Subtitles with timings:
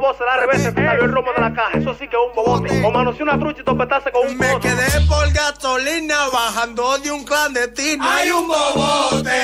[0.00, 1.72] bobo se da revés, se salió el romo de la caja.
[1.80, 2.68] Eso sí que es un bobote.
[2.86, 4.60] O manoseó una trucha y topetaste con un Me codo.
[4.66, 8.02] quedé por gasolina bajando de un clandestino.
[8.14, 9.40] Hay un bobote,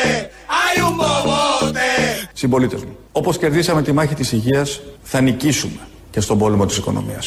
[0.60, 1.88] hay un bobote.
[2.32, 4.66] Συμπολίτε μου, όπω κερδίσαμε τη μάχη τη υγεία,
[5.02, 7.20] θα νικήσουμε και στον πόλεμο τη οικονομία.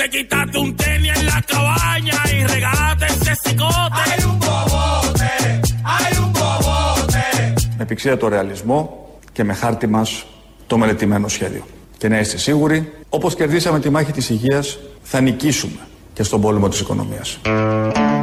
[0.00, 4.00] Te quitaste un tenis en la cabaña y regalaste ese cicote.
[4.02, 5.30] Hay un bobote,
[5.94, 7.24] hay un bobote.
[7.78, 10.06] Με πηξία το ρεαλισμό και με χάρτη μα
[10.68, 11.64] το μελετημένο σχέδιο.
[11.98, 15.78] Και να είστε σίγουροι, όπως κερδίσαμε τη μάχη της υγείας, θα νικήσουμε
[16.12, 17.38] και στον πόλεμο της οικονομίας.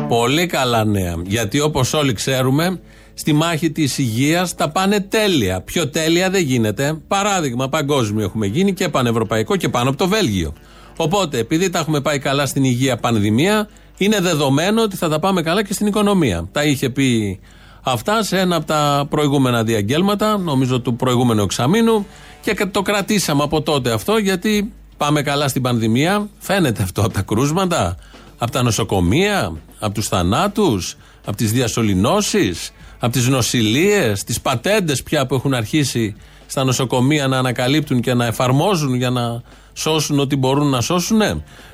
[0.08, 1.16] Πολύ καλά νέα.
[1.26, 2.80] Γιατί όπως όλοι ξέρουμε,
[3.14, 5.62] στη μάχη της υγείας τα πάνε τέλεια.
[5.62, 6.98] Πιο τέλεια δεν γίνεται.
[7.08, 10.54] Παράδειγμα, παγκόσμιο έχουμε γίνει και πανευρωπαϊκό και πάνω από το Βέλγιο.
[10.98, 15.42] Οπότε, επειδή τα έχουμε πάει καλά στην υγεία πανδημία, είναι δεδομένο ότι θα τα πάμε
[15.42, 16.48] καλά και στην οικονομία.
[16.52, 17.40] Τα είχε πει
[17.82, 22.06] αυτά σε ένα από τα προηγούμενα διαγγέλματα, νομίζω του προηγούμενου εξαμήνου,
[22.54, 26.30] και το κρατήσαμε από τότε αυτό, γιατί πάμε καλά στην πανδημία.
[26.40, 27.96] Φαίνεται αυτό από τα κρούσματα,
[28.38, 35.26] από τα νοσοκομεία, από τους θανάτους, από τις διασωληνώσεις, από τις νοσηλίες, τις πατέντες πια
[35.26, 36.16] που έχουν αρχίσει
[36.46, 39.42] στα νοσοκομεία να ανακαλύπτουν και να εφαρμόζουν για να
[39.74, 41.22] σώσουν ό,τι μπορούν να σώσουν.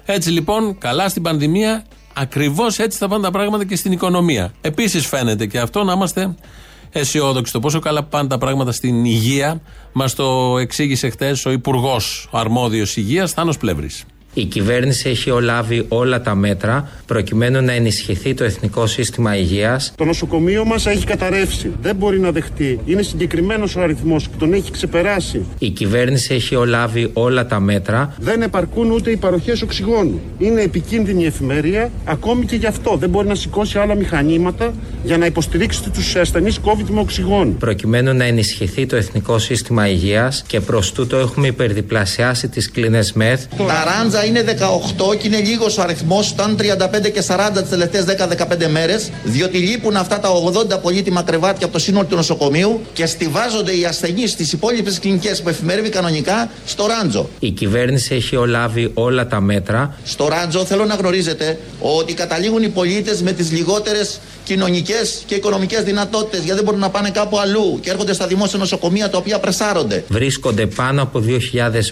[0.05, 4.53] Έτσι λοιπόν, καλά στην πανδημία, ακριβώς έτσι θα πάνε τα πράγματα και στην οικονομία.
[4.61, 6.35] Επίσης φαίνεται και αυτό να είμαστε
[6.91, 7.51] αισιόδοξοι.
[7.51, 9.61] Το πόσο καλά πάνε τα πράγματα στην υγεία,
[9.91, 14.05] μας το εξήγησε χτες ο Υπουργός Αρμόδιος Υγείας, Θάνος Πλεύρης.
[14.33, 20.05] Η κυβέρνηση έχει λάβει όλα τα μέτρα προκειμένου να ενισχυθεί το εθνικό σύστημα υγείας Το
[20.05, 21.71] νοσοκομείο μας έχει καταρρεύσει.
[21.81, 22.79] Δεν μπορεί να δεχτεί.
[22.85, 25.45] Είναι συγκεκριμένος ο αριθμός που τον έχει ξεπεράσει.
[25.59, 30.21] Η κυβέρνηση έχει λάβει όλα τα μέτρα Δεν επαρκούν ούτε οι παροχές οξυγόνου.
[30.37, 32.97] Είναι επικίνδυνη η εφημερία, ακόμη και γι' αυτό.
[32.99, 37.53] Δεν μπορεί να σηκώσει άλλα μηχανήματα για να υποστηρίξει τους ασθενείς COVID με οξυγόνου.
[37.53, 43.45] προκειμένου να ενισχυθεί το εθνικό σύστημα υγείας και προς τούτο έχουμε υπερδιπλασιάσει τις κλίνες ΜΕΘ
[43.57, 46.29] Τα ράντζα είναι 18 και είναι λίγος ο αριθμός.
[46.29, 49.11] Ήταν 35 και 40 τις τελευταίες 10-15 μέρες.
[49.23, 53.85] Διότι λείπουν αυτά τα 80 πολύτιμα κρεβάτια από το σύνολο του νοσοκομείου και στηβάζονται οι
[53.85, 57.29] ασθενείς στις υπόλοιπες κλινικές που εφημερεύει κανονικά στο ράντζο.
[57.39, 62.69] Η κυβέρνηση έχει λάβει όλα τα μέτρα Στο ράντζο θέλω να γνωρίζετε ότι καταλήγουν οι
[62.69, 67.79] πολίτες με τις λιγότερες κοινωνικές και οικονομικές δυνατότητες γιατί δεν μπορούν να πάνε κάπου αλλού
[67.81, 70.03] και έρχονται στα δημόσια νοσοκομεία τα οποία πρεσάρονται.
[70.07, 71.37] Βρίσκονται πάνω από 2.000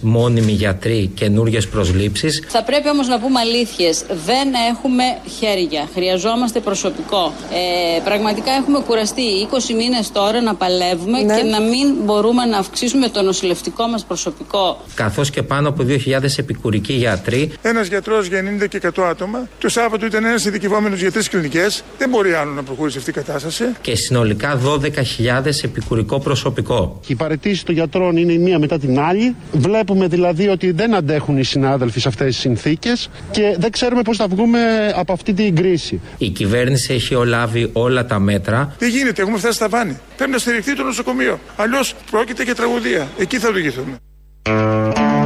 [0.02, 4.04] μόνιμοι γιατροί καινούριε προσλήψεις Θα πρέπει όμως να πούμε αλήθειες.
[4.26, 5.04] Δεν έχουμε
[5.40, 5.88] χέρια.
[5.94, 7.34] Χρειαζόμαστε προσωπικό.
[7.52, 9.22] Ε, πραγματικά έχουμε κουραστεί
[9.52, 14.82] 20 μήνες τώρα να παλεύουμε και να μην μπορούμε να αυξήσουμε το νοσηλευτικό μας προσωπικό.
[14.94, 19.48] καθώς και πάνω από 2.000 επικουρικοί γιατροί Ένας γιατρός για 90 και 100 άτομα.
[19.60, 21.84] Το Σάββατο ήταν ένας ειδικευόμενος για τρεις κλινικές.
[21.98, 23.64] Δεν μπορεί άλλο να προχωρήσει αυτή η κατάσταση.
[23.82, 27.00] και συνολικά 12.000 επικουρικό προσωπικό.
[27.08, 29.36] Οι παρετήσεις των γιατρών είναι η μία μετά την άλλη.
[29.52, 34.18] Βλέπουμε δηλαδή ότι δεν αντέχουν οι συνάδελφοι σε αυτές τις συνθήκες και δεν ξέρουμε πώς
[34.18, 34.60] θα βγούμε
[34.96, 36.02] από αυτή την κρίση.
[36.18, 39.98] Η κυβέρνηση έχει λάβει όλα τα μέτρα Δεν γίνεται, έχουμε φτάσει στα βάνη.
[40.18, 41.40] Πρέπει να στηριχτεί το νοσοκομείο.
[41.56, 43.08] Αλλιώς πρόκειται για τραγωδία.
[43.18, 43.98] Εκεί θα οδηγηθούμε.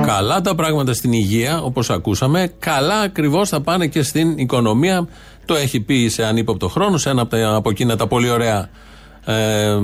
[0.05, 2.51] Καλά τα πράγματα στην υγεία, όπως ακούσαμε.
[2.59, 5.07] Καλά ακριβώς θα πάνε και στην οικονομία.
[5.45, 8.69] Το έχει πει σε ανύποπτο χρόνο, σε ένα από, τα, από εκείνα τα πολύ ωραία
[9.25, 9.77] ε,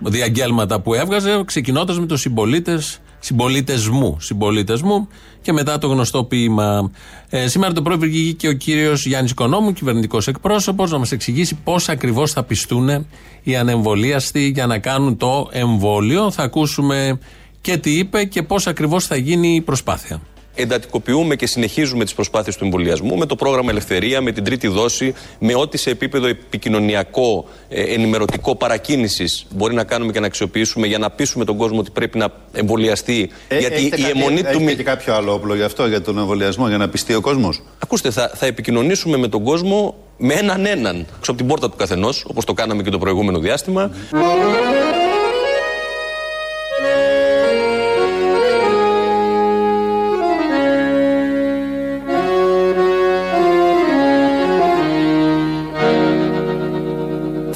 [0.00, 5.08] διαγγέλματα που έβγαζε, ξεκινώντας με το συμπολίτες συμπολίτες μου, συμπολίτες μου
[5.42, 6.90] και μετά το γνωστό ποίημα.
[7.28, 11.58] Ε, σήμερα το πρωί βγήκε και ο κύριος Γιάννης Οικονόμου, κυβερνητικός εκπρόσωπος, να μας εξηγήσει
[11.64, 13.06] πώς ακριβώς θα πιστούν
[13.42, 16.30] οι ανεμβολίαστοι για να κάνουν το εμβόλιο.
[16.30, 17.18] Θα ακούσουμε
[17.60, 20.20] και τι είπε και πώς ακριβώς θα γίνει η προσπάθεια.
[20.62, 25.14] Εντατικοποιούμε και συνεχίζουμε τις προσπάθειες του εμβολιασμού με το πρόγραμμα Ελευθερία, με την τρίτη δόση,
[25.38, 30.98] με ό,τι σε επίπεδο επικοινωνιακό, ε, ενημερωτικό παρακίνησης μπορεί να κάνουμε και να αξιοποιήσουμε για
[30.98, 33.30] να πείσουμε τον κόσμο ότι πρέπει να εμβολιαστεί.
[33.48, 34.46] γιατί έχετε η κάτι- αιμονή του.
[34.48, 37.20] έχετε μη- και κάποιο άλλο όπλο γι' αυτό, για τον εμβολιασμό, για να πιστεί ο
[37.20, 41.70] κόσμος; Ακούστε, θα, θα επικοινωνήσουμε με τον κόσμο με έναν έναν, έξω από την πόρτα
[41.70, 43.90] του καθενός, όπως το κάναμε και το προηγούμενο διάστημα.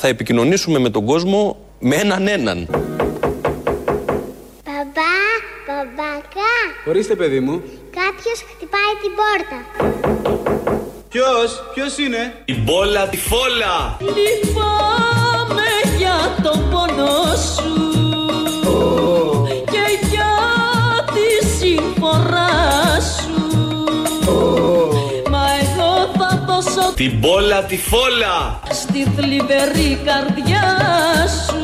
[0.05, 2.67] Θα επικοινωνήσουμε με τον κόσμο με έναν έναν.
[4.65, 5.15] Μπαμπά,
[5.67, 6.55] μπαμπακά,
[6.89, 7.63] Ορίστε, παιδί μου.
[7.91, 9.59] κάποιος χτυπάει την πόρτα.
[11.09, 13.97] Ποιος, ποιος είναι; Η μπόλα τη φόλα.
[14.01, 17.73] Λυπάμαι για τον πόνο σου
[19.47, 20.33] και για
[21.15, 22.92] τη συμφορά
[27.03, 28.61] Την μπόλα τη φόλα.
[28.71, 30.77] στη θλιβερή καρδιά
[31.47, 31.63] σου.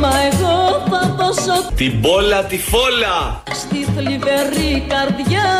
[0.00, 3.42] Μα εγώ θα δώσω δώσω Την μπόλα τη φόλα.
[3.52, 5.50] στη θλιβερή καρδιά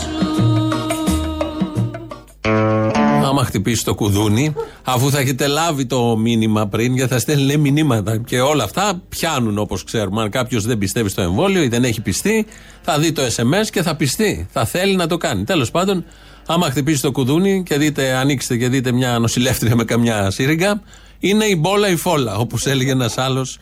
[0.00, 0.12] σου
[3.32, 8.18] Άμα χτυπήσει το κουδούνι, αφού θα έχετε λάβει το μήνυμα πριν, γιατί θα στέλνει μηνύματα
[8.18, 10.22] και όλα αυτά πιάνουν όπως ξέρουμε.
[10.22, 12.46] Αν κάποιος δεν πιστεύει στο εμβόλιο ή δεν έχει πιστεί,
[12.82, 14.46] θα δει το SMS και θα πιστεί.
[14.50, 15.44] Θα θέλει να το κάνει.
[15.44, 16.04] Τέλος πάντων,
[16.46, 20.82] άμα χτυπήσει το κουδούνι και δείτε, ανοίξετε και δείτε μια νοσηλεύτρια με καμιά σύριγγα,
[21.18, 23.58] είναι η μπόλα η φόλα, όπως έλεγε ένας άλλος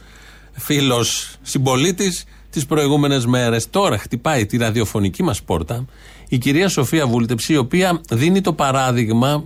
[0.52, 3.70] φίλος συμπολίτης τις προηγούμενες μέρες.
[3.70, 5.84] Τώρα χτυπάει τη ραδιοφωνική μας πόρτα
[6.32, 9.42] η κυρία Σοφία Βούλτεψη, η οποία δίνει το παράδειγμα α-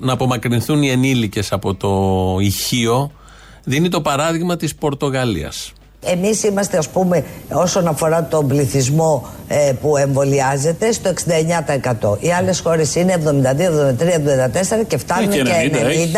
[0.00, 3.10] να απομακρυνθούν οι ενήλικες από το ηχείο,
[3.64, 5.72] δίνει το παράδειγμα της Πορτογαλίας.
[6.06, 11.12] Εμείς είμαστε ας πούμε όσον αφορά τον πληθυσμό ε, που εμβολιάζεται στο
[12.10, 12.16] 69%.
[12.20, 15.86] Οι άλλες χώρες είναι 72, 73, 74 και φτάνουν Ε, και, και 90 90.
[15.88, 16.12] έχει.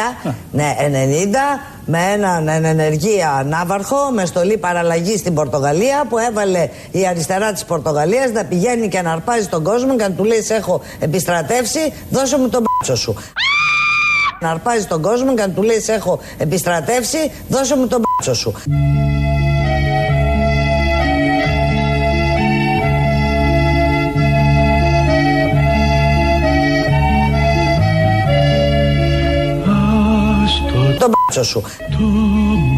[0.53, 1.37] Ναι, 90
[1.85, 7.65] με έναν εν ενεργεία ναύαρχο με στολή παραλλαγή στην Πορτογαλία που έβαλε η αριστερά της
[7.65, 11.93] Πορτογαλίας να πηγαίνει και να αρπάζει τον κόσμο και να του λέει «Σε έχω επιστρατεύσει,
[12.11, 13.15] δώσε μου τον μπάτσο σου».
[14.41, 18.35] Να αρπάζει τον κόσμο και να του λέει «Σε έχω επιστρατεύσει, δώσε μου τον μπάτσο
[18.35, 18.55] σου».
[31.35, 31.63] Μπάτσο σου.
[31.91, 31.99] Το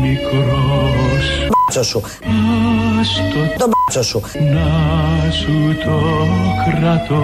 [0.00, 2.00] μικρός Μπάτσο σου.
[3.02, 4.20] στο Το μπάτσο σου.
[4.54, 5.96] να σου το
[6.64, 7.22] κρατώ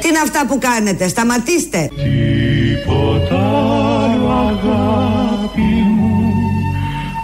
[0.00, 1.90] Τι είναι αυτά που κάνετε, σταματήστε.
[2.02, 3.40] Τίποτα
[4.04, 6.32] άλλο αγάπη μου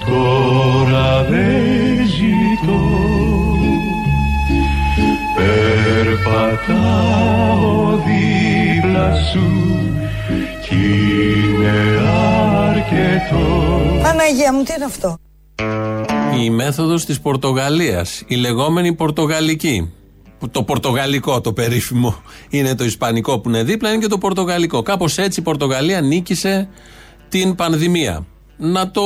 [0.07, 2.81] τώρα δεν ζητώ
[6.59, 7.23] Περπατάω
[8.07, 9.47] δίπλα σου
[10.69, 12.01] κι είναι
[12.69, 13.47] αρκετό
[14.03, 15.19] Παναγία μου, τι είναι αυτό;
[16.43, 19.93] Η μέθοδος της Πορτογαλίας, η λεγόμενη Πορτογαλική.
[20.39, 24.83] Που Το Πορτογαλικό, το περίφημο, είναι το Ισπανικό που είναι δίπλα, είναι και το Πορτογαλικό.
[24.83, 26.69] Κάπως έτσι η Πορτογαλία νίκησε
[27.29, 28.27] την πανδημία.
[28.57, 29.03] Να το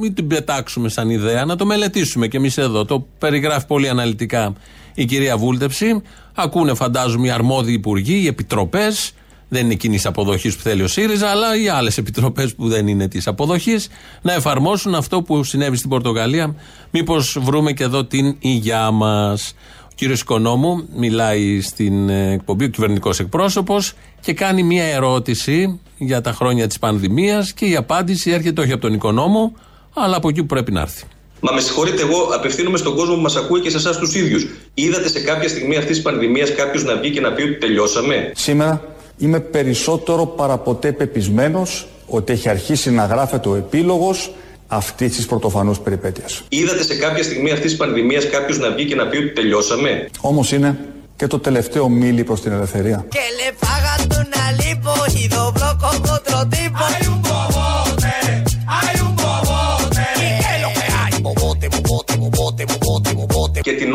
[0.00, 2.84] μην την πετάξουμε σαν ιδέα, να το μελετήσουμε κι εμείς εδώ.
[2.84, 4.52] Το περιγράφει πολύ αναλυτικά
[4.94, 6.02] η κυρία Βούλτεψη.
[6.34, 9.12] Ακούνε φαντάζομαι οι αρμόδιοι υπουργοί, οι επιτροπές,
[9.48, 13.08] δεν είναι κοινή αποδοχής που θέλει ο ΣΥΡΙΖΑ, αλλά οι άλλες επιτροπές που δεν είναι
[13.08, 13.88] της αποδοχής
[14.22, 16.54] να εφαρμόσουν αυτό που συνέβη στην Πορτογαλία.
[16.90, 19.54] Μήπως βρούμε και εδώ την υγειά μας.
[19.82, 26.20] Ο κύριος Οικονόμου μιλάει στην ε, εκπομπή, ο κυβερνητικός εκπρόσωπος, και κάνει μία ερώτηση για
[26.20, 29.52] τα χρόνια της πανδημίας και η απάντηση έρχεται όχι από τον Οικονόμο,
[29.94, 31.04] αλλά από εκεί που πρέπει να έρθει.
[31.40, 34.46] Μα με συγχωρείτε, εγώ απευθύνομαι στον κόσμο που μας ακούει και σε εσάς τους ίδιους.
[34.74, 38.32] Είδατε σε κάποια στιγμή αυτής της πανδημίας κάποιος να βγει και να πει ότι τελειώσαμε;
[38.34, 44.34] Σήμερα είμαι περισσότερο παραποτέ πεπισμένος ότι έχει αρχίσει να γράφεται ο επίλογος
[44.68, 46.42] αυτής της πρωτοφανούς περιπέτειας.
[46.48, 50.08] Είδατε σε κάποια στιγμή αυτής της πανδημίας κάποιος να βγει και να πει ότι τελειώσαμε;
[50.20, 50.78] Όμως είναι
[51.16, 53.06] και το τελευταίο μίλι προς την ελευθερία.
[53.10, 54.06] Que le pagan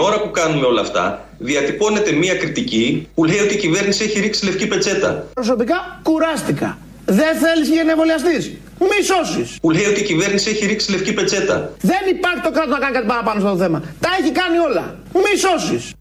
[0.01, 4.45] ώρα που κάνουμε όλα αυτά, διατυπώνεται μία κριτική που λέει ότι η κυβέρνηση έχει ρίξει
[4.45, 5.27] λευκή πετσέτα.
[5.33, 6.77] Προσωπικά κουράστηκα.
[7.05, 8.51] Δεν θέλεις για να εμβολιαστείς.
[8.79, 9.57] Μη σώσεις.
[9.61, 11.73] Που λέει ότι η κυβέρνηση έχει ρίξει λευκή πετσέτα.
[11.81, 13.79] Δεν υπάρχει το κράτος να κάνει κάτι παραπάνω στο θέμα.
[13.99, 14.99] Τα έχει κάνει όλα.
[15.13, 15.93] Μη σώσεις.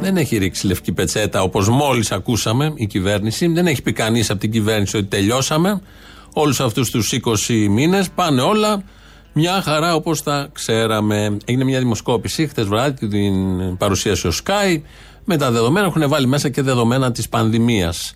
[0.00, 3.46] Δεν έχει ρίξει λευκή πετσέτα όπως μόλις ακούσαμε η κυβέρνηση.
[3.46, 5.80] Δεν έχει πει κανείς από την κυβέρνηση ότι τελειώσαμε.
[6.32, 8.82] Όλους αυτούς τους 20 μήνες πάνε όλα
[9.38, 11.36] μια χαρά όπως τα ξέραμε.
[11.44, 14.80] Έγινε μια δημοσκόπηση χτες βράδυ, την παρουσίασε ο Sky.
[15.24, 18.14] Με τα δεδομένα έχουν βάλει μέσα και δεδομένα της πανδημίας.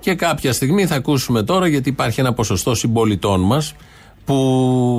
[0.00, 3.74] Και κάποια στιγμή θα ακούσουμε τώρα, γιατί υπάρχει ένα ποσοστό συμπολιτών μας
[4.24, 4.34] που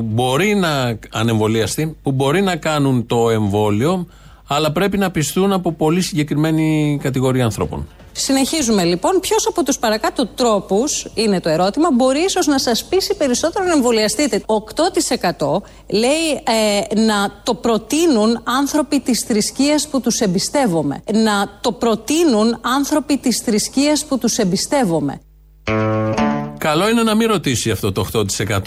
[0.05, 4.07] μπορεί να ανεμβολιαστεί, που μπορεί να κάνουν το εμβόλιο,
[4.47, 7.87] αλλά πρέπει να πιστούν από πολύ συγκεκριμένη κατηγορία ανθρώπων.
[8.15, 9.19] Συνεχίζουμε λοιπόν.
[9.19, 13.71] Ποιος από τους παρακάτω τρόπους, είναι το ερώτημα, μπορεί ίσως να σας πείσει περισσότερο να
[13.71, 14.43] εμβολιαστείτε.
[15.37, 21.03] 8% λέει ε, να το προτείνουν άνθρωποι της θρησκείας που τους εμπιστεύομαι.
[21.13, 25.21] Να το προτείνουν άνθρωποι της θρησκείας που τους εμπιστεύομαι.
[26.57, 28.05] Καλό είναι να μην ρωτήσει αυτό το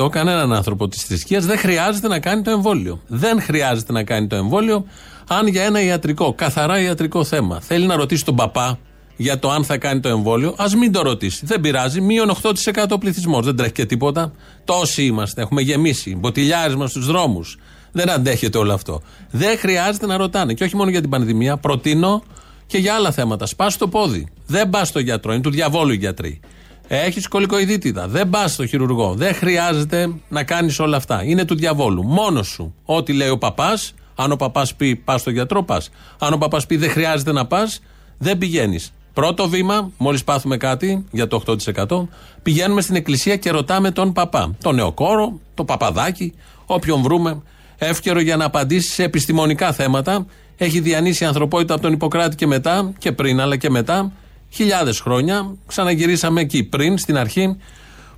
[0.00, 1.45] 8% κανέναν άνθρωπο της θρησκείας.
[1.45, 3.00] Δεν χρειάζεται να κάνει το εμβόλιο.
[3.07, 4.85] Δεν χρειάζεται να κάνει το εμβόλιο
[5.29, 8.79] αν για ένα ιατρικό, καθαρά ιατρικό θέμα, θέλει να ρωτήσει τον παπά
[9.16, 11.46] για το αν θα κάνει το εμβόλιο, ας μην το ρωτήσει.
[11.46, 12.00] Δεν πειράζει.
[12.00, 13.44] Μείον 8% πληθυσμός.
[13.44, 14.32] Δεν τρέχει και τίποτα.
[14.64, 15.42] Τόσοι είμαστε.
[15.42, 16.16] Έχουμε γεμίσει.
[16.16, 17.58] Μποτιλιάρισμα στους δρόμους.
[17.92, 19.02] Δεν αντέχεται όλο αυτό.
[19.30, 20.54] Δεν χρειάζεται να ρωτάνε.
[20.54, 21.56] Και όχι μόνο για την πανδημία.
[21.56, 22.23] Προτείνω
[22.66, 23.46] και για άλλα θέματα.
[23.46, 24.28] Σπάς το πόδι.
[24.46, 25.32] Δεν πας στο γιατρό.
[25.32, 26.40] Είναι του διαβόλου οι γιατροί.
[26.88, 28.08] Έχεις κολικοειδίτιδα.
[28.08, 29.14] Δεν πας στο χειρουργό.
[29.14, 31.25] Δεν χρειάζεται να κάνεις όλα αυτά.
[31.25, 32.02] Είναι του διαβόλου.
[32.02, 32.75] Μόνος σου.
[32.85, 35.90] Ό,τι λέει ο παπάς, αν ο παπάς πει πας στο γιατρό, πας.
[36.18, 37.80] Αν ο παπάς πει δεν χρειάζεται να πας,
[38.18, 38.92] δεν πηγαίνεις.
[39.16, 41.42] Πρώτο βήμα, μόλις πάθουμε κάτι για το
[41.87, 42.08] 8%,
[42.42, 44.54] πηγαίνουμε στην εκκλησία και ρωτάμε τον παπά.
[44.62, 46.35] Τον νεοκόρο, το παπαδάκι,
[46.66, 47.42] όποιον βρούμε.
[47.78, 50.26] Εύκαιρο για να απαντήσει σε επιστημονικά θέματα.
[50.56, 54.12] Έχει διανύσει η ανθρωπότητα από τον Ιπποκράτη και μετά, και πριν αλλά και μετά,
[54.50, 55.54] χιλιάδες χρόνια.
[55.66, 57.56] Ξαναγυρίσαμε εκεί πριν, στην αρχή,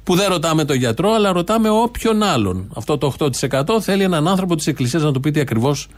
[0.05, 2.71] που δεν ρωτάμε τον γιατρό, αλλά ρωτάμε όποιον άλλον.
[2.75, 5.89] Αυτό το 8% θέλει έναν άνθρωπο της Εκκλησίας να του πει τι ακριβώς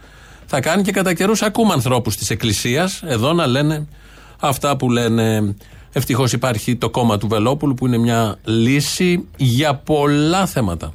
[0.47, 3.87] θα κάνει και κατά καιρούς ακούμε ανθρώπους της Εκκλησίας εδώ να λένε
[4.41, 5.55] αυτά που λένε.
[5.93, 10.93] Ευτυχώς υπάρχει το κόμμα του Βελόπουλου που είναι μια λύση για πολλά θέματα.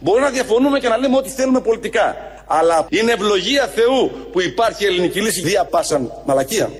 [0.00, 2.16] Μπορούμε να διαφωνούμε και να λέμε ό,τι θέλουμε πολιτικά.
[2.46, 6.70] Αλλά είναι ευλογία Θεού που υπάρχει η ελληνική λύση δια πάσαν μαλακία.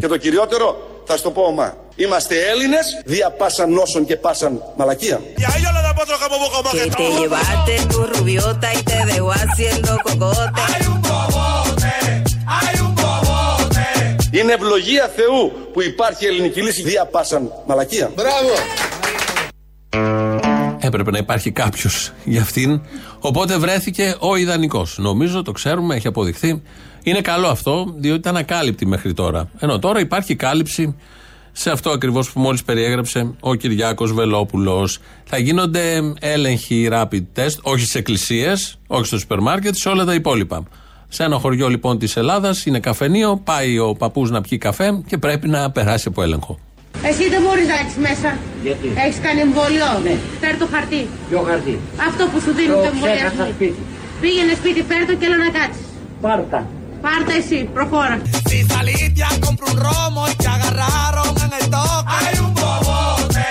[0.00, 1.76] Και το κυριότερο, θα σου το πω ομά.
[1.96, 5.20] Είμαστε Έλληνες δια πάσαν νόσων και πάσαν μαλακία.
[6.72, 11.03] Que te llevaste tu rubiota y te dejó haciendo cocote.
[14.30, 18.10] Είναι ευλογία Θεού που υπάρχει η ελληνική λύση δια πάσαν μαλακία.
[18.14, 18.52] Μπράβο!
[20.78, 22.80] Έπρεπε να υπάρχει κάποιος για αυτήν.
[23.18, 24.98] Οπότε βρέθηκε ο ιδανικός.
[24.98, 26.62] Νομίζω, το ξέρουμε, έχει αποδειχθεί.
[27.02, 29.50] Είναι καλό αυτό, διότι ήταν ακάλυπτη μέχρι τώρα.
[29.58, 30.96] Ενώ τώρα υπάρχει κάλυψη
[31.52, 34.98] σε αυτό ακριβώς που μόλις περιέγραψε ο Κυριάκος Βελόπουλος.
[35.24, 40.14] Θα γίνονται έλεγχοι rapid test, όχι στι εκκλησίες, όχι στο σούπερ μάρκετ, σε όλα τα
[40.14, 40.62] υπόλοιπα.
[41.08, 45.18] Σε ένα χωριό λοιπόν της Ελλάδας είναι καφενείο, πάει ο παππούς να πιει καφέ και
[45.18, 46.58] πρέπει να περάσει από έλεγχο.
[47.02, 48.28] Εσύ δεν μπορείς να έχεις μέσα.
[48.62, 49.86] Γιατί; Έχεις κάνει εμβόλιο.
[50.04, 50.14] Ναι.
[50.40, 51.02] Φέρ το χαρτί.
[51.28, 53.28] Ποιο χαρτί; Αυτό που σου δίνουν Το το εμβολιασμό.
[53.28, 53.80] ξέχασα σπίτι.
[54.20, 55.86] Πήγαινε σπίτι, φέρ το και έλα να κάτσεις.
[56.24, 56.60] Πάρτα.
[57.04, 58.16] Πάρτα εσύ, προχώρα.
[58.50, 62.08] Si saliste a comprar un romo y te agarraron en el toque.
[62.16, 63.46] Hay un bobote,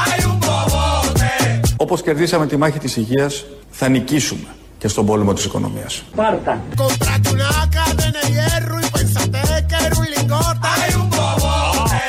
[0.00, 1.30] hay un bobote.
[1.76, 4.48] Όπως κερδίσαμε τη μάχη της υγείας, θα νικήσουμε
[4.86, 6.02] και στον πόλεμο της οικονομίας.
[6.16, 6.62] Πάρτα.
[6.82, 10.60] Compraste una cadena de hierro y pensaste que era un lingote.
[10.72, 12.02] Hay un bobote,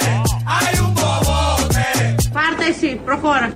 [0.56, 1.86] hay un bobote.
[2.34, 3.54] Πάρτα εσύ, προχώρα.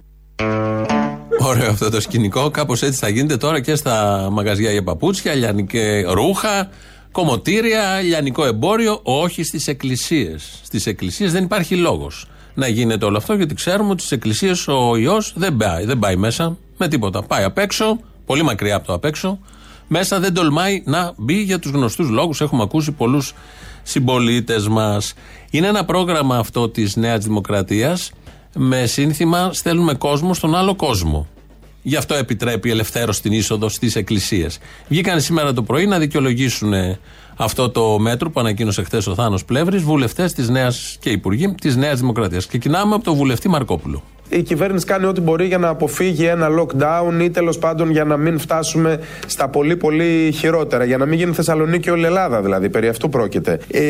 [1.40, 2.50] Ωραίο αυτό το σκηνικό.
[2.50, 6.70] Κάπως έτσι θα γίνεται τώρα και στα μαγαζιά για παπούτσια, λιανικέ ρούχα,
[7.12, 9.00] κομμωτήρια, λιανικό εμπόριο.
[9.04, 10.60] Όχι στις εκκλησίες.
[10.64, 14.98] Στις εκκλησίες δεν υπάρχει λόγος να γίνεται όλο αυτό γιατί ξέρουμε ότι στις εκκλησίες ο
[14.98, 17.24] ιό δεν πάει, δεν πάει μέσα με τίποτα.
[17.24, 19.40] Πάει απ' έξω, πολύ μακριά από το απ' έξω.
[19.88, 22.42] Μέσα δεν τολμάει να μπει για τους γνωστούς λόγους.
[22.42, 23.34] Έχουμε ακούσει πολλούς
[23.84, 25.14] συμπολίτες μας.
[25.50, 28.12] Είναι ένα πρόγραμμα αυτό της Νέας Δημοκρατίας
[28.56, 31.28] με σύνθημα Στέλνουμε κόσμο στον άλλο κόσμο.
[31.82, 34.60] Γι' αυτό επιτρέπει ελευθέρω την είσοδο στις εκκλησίες.
[34.88, 36.74] Βγήκαν σήμερα το πρωί να δικαιολογήσουν
[37.36, 41.76] αυτό το μέτρο που ανακοίνωσε χθες ο Θάνος Πλεύρης, βουλευτές της Νέας και υπουργοί της
[41.76, 42.48] Νέας Δημοκρατίας.
[42.48, 44.04] Ξεκινάμε από τον βουλευτή Μαρκόπουλο.
[44.32, 48.18] Η κυβέρνηση κάνει ό,τι μπορεί για να αποφύγει ένα lockdown ή τέλος πάντων για να
[48.18, 50.84] μην φτάσουμε στα πολύ πολύ χειρότερα.
[50.84, 52.70] Για να μην γίνει Θεσσαλονίκη όλη η Ελλάδα δηλαδή.
[52.70, 53.60] Περί αυτού πρόκειται.
[53.72, 53.82] Ε,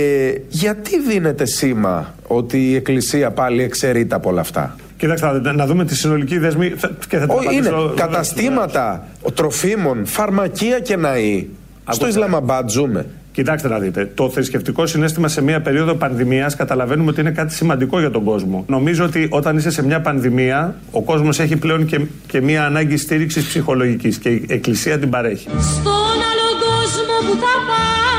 [0.50, 5.86] γιατί δίνεται σήμα ότι η Εκκλησία πάλι εξαιρείται από όλα αυτά; Κοιτάξτε, να- να δούμε
[5.86, 11.48] τη συνολική δεσμή θα- και θα την Όχι, είναι απαντήσω- καταστήματα τροφίμων, φαρμακεία και ναοί.
[11.89, 13.05] Στο Ισλαμαμπάντ ζούμε.
[13.31, 14.11] Κοιτάξτε να δείτε.
[14.15, 18.65] Το θρησκευτικό συνέστημα σε μια περίοδο πανδημίας καταλαβαίνουμε ότι είναι κάτι σημαντικό για τον κόσμο.
[18.67, 22.97] Νομίζω ότι όταν είσαι σε μια πανδημία, ο κόσμος έχει πλέον και, και μια ανάγκη
[22.97, 25.47] στήριξης ψυχολογικής και η Εκκλησία την παρέχει.
[25.47, 25.91] Στον
[26.29, 28.15] άλλο κόσμο που θα πας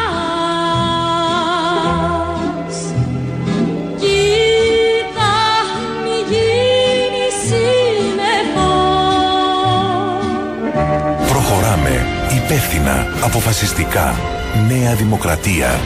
[3.99, 5.35] Κοίτα
[6.05, 8.71] μη γίνει σύννεφο
[11.29, 12.07] Προχωράμε
[12.45, 14.41] υπεύθυνα, αποφασιστικά.
[14.55, 15.81] Νέα Δημοκρατία.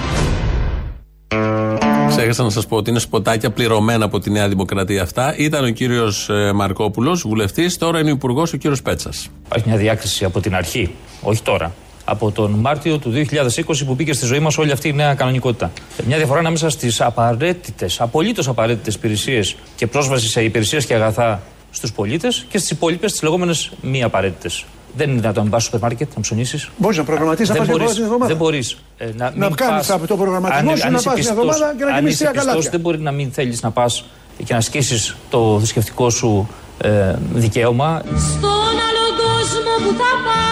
[2.08, 5.36] Ξέχασα να σας πω ότι είναι σποτάκια πληρωμένα από τη Νέα Δημοκρατία αυτά.
[5.36, 9.28] Ήταν ο κύριος Μαρκόπουλος, βουλευτής, τώρα είναι ο υπουργός ο κύριος Πέτσας.
[9.46, 11.74] Υπάρχει μια διάκριση από την αρχή, όχι τώρα.
[12.04, 15.72] Από τον Μάρτιο του 2020 που μπήκε στη ζωή μας όλη αυτή η νέα κανονικότητα.
[16.06, 21.92] Μια διαφορά ανάμεσα στις απαραίτητες, απολύτως απαραίτητες υπηρεσίες και πρόσβαση σε υπηρεσίες και αγαθά στους
[21.92, 24.64] πολίτες και στις υπόλοιπες, τις λεγόμενες μη απαραίτητες.
[24.96, 26.68] Δεν είναι δυνατόν να πας στο σούπερ μάρκετ να ψωνίσεις.
[26.76, 28.26] Μπορείς να προγραμματίσεις να πας μια φορά την εβδομάδα.
[28.26, 28.76] Δεν μπορείς.
[28.98, 31.18] Ε, να Να μην κάνεις πας- από το προγραμματισμό αν- σου αν να είσαι πας
[31.18, 32.70] μια πιστός- εβδομάδα και να αν γεμίσεις είσαι τρία πιστός, καλάθια.
[32.70, 34.04] Δεν μπορεί να μην θέλεις να πας
[34.44, 36.48] και να ασκήσεις το θρησκευτικό σου
[36.78, 38.02] ε, δικαίωμα.
[38.04, 40.44] Στον άλλο κόσμο που θα πας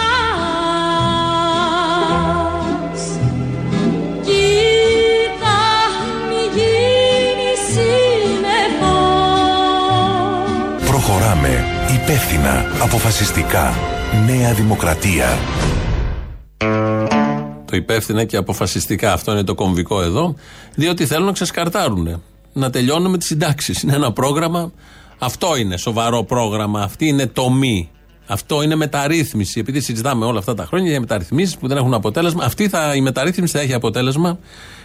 [4.25, 5.59] Κοίτα
[6.29, 8.95] μη γίνεις σύννεφο
[10.85, 13.73] Προχωράμε υπεύθυνα, αποφασιστικά.
[14.13, 15.37] Νέα Δημοκρατία.
[16.57, 19.13] Το Το υπεύθυνα και αποφασιστικά.
[19.13, 20.35] Αυτό είναι το κομβικό εδώ.
[20.75, 22.21] Διότι θέλουν να ξεσκαρτάρουν.
[22.53, 23.81] Να τελειώνουν με τις συντάξεις.
[23.81, 24.71] Είναι ένα πρόγραμμα.
[25.19, 26.81] Αυτό είναι σοβαρό πρόγραμμα.
[26.81, 27.89] Αυτή είναι τομή.
[28.27, 29.59] Αυτό είναι μεταρρύθμιση.
[29.59, 33.01] Επειδή συζητάμε όλα αυτά τα χρόνια για μεταρρυθμίσεις που δεν έχουν αποτέλεσμα, αυτή θα, η
[33.01, 34.39] μεταρρύθμιση θα έχει αποτέλεσμα.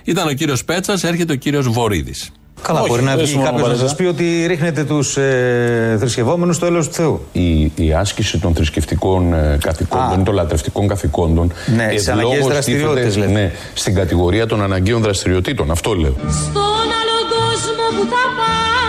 [0.05, 2.31] Ήταν ο κύριος Πέτσας, έρχεται ο κύριος Βορύδης.
[2.63, 6.89] Καλά, μπορεί να βγει κάποιος να σας πει ότι ρίχνετε τους ε, θρησκευόμενους στο έλεος
[6.89, 7.27] του Θεού.
[7.33, 11.53] Η, η άσκηση των θρησκευτικών ε, καθηκόντων, των λατρευτικών καθηκόντων.
[11.77, 13.41] Ναι, σε αναγκαίες ευλόγως δραστηριότητες, τίθεται, λέτε.
[13.41, 15.71] Ναι, στην κατηγορία των αναγκαίων δραστηριοτήτων.
[15.71, 16.15] Αυτό λέω.
[16.19, 16.63] Στον
[17.01, 18.85] άλλο κόσμο που θα πας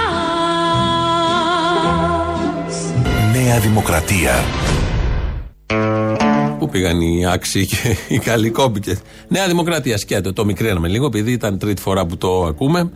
[3.33, 4.43] Νέα Δημοκρατία.
[6.59, 8.99] Πού πήγαν οι άξιοι και οι καλοί κόμπηκε.
[9.27, 10.33] Νέα Δημοκρατία, σκέτο.
[10.33, 12.89] Το μικραίναμε λίγο, επειδή ήταν τρίτη φορά που το ακούμε.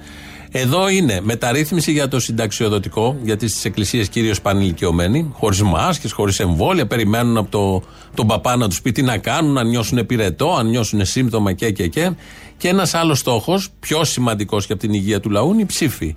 [0.58, 6.88] Εδώ είναι μεταρρύθμιση για το συνταξιοδοτικό, γιατί στις εκκλησίες κυρίως πανηλικιωμένοι, χωρίς μάσκες, χωρίς εμβόλια,
[6.88, 7.84] περιμένουν από το,
[8.14, 11.72] τον παπά να τους πει τι να κάνουν, αν νιώσουν πυρετό, αν νιώσουν σύμπτωμα και
[11.72, 12.12] και και.
[12.58, 16.16] Και ένας άλλος στόχος, πιο σημαντικός και από την υγεία του λαού, είναι η ψήφη.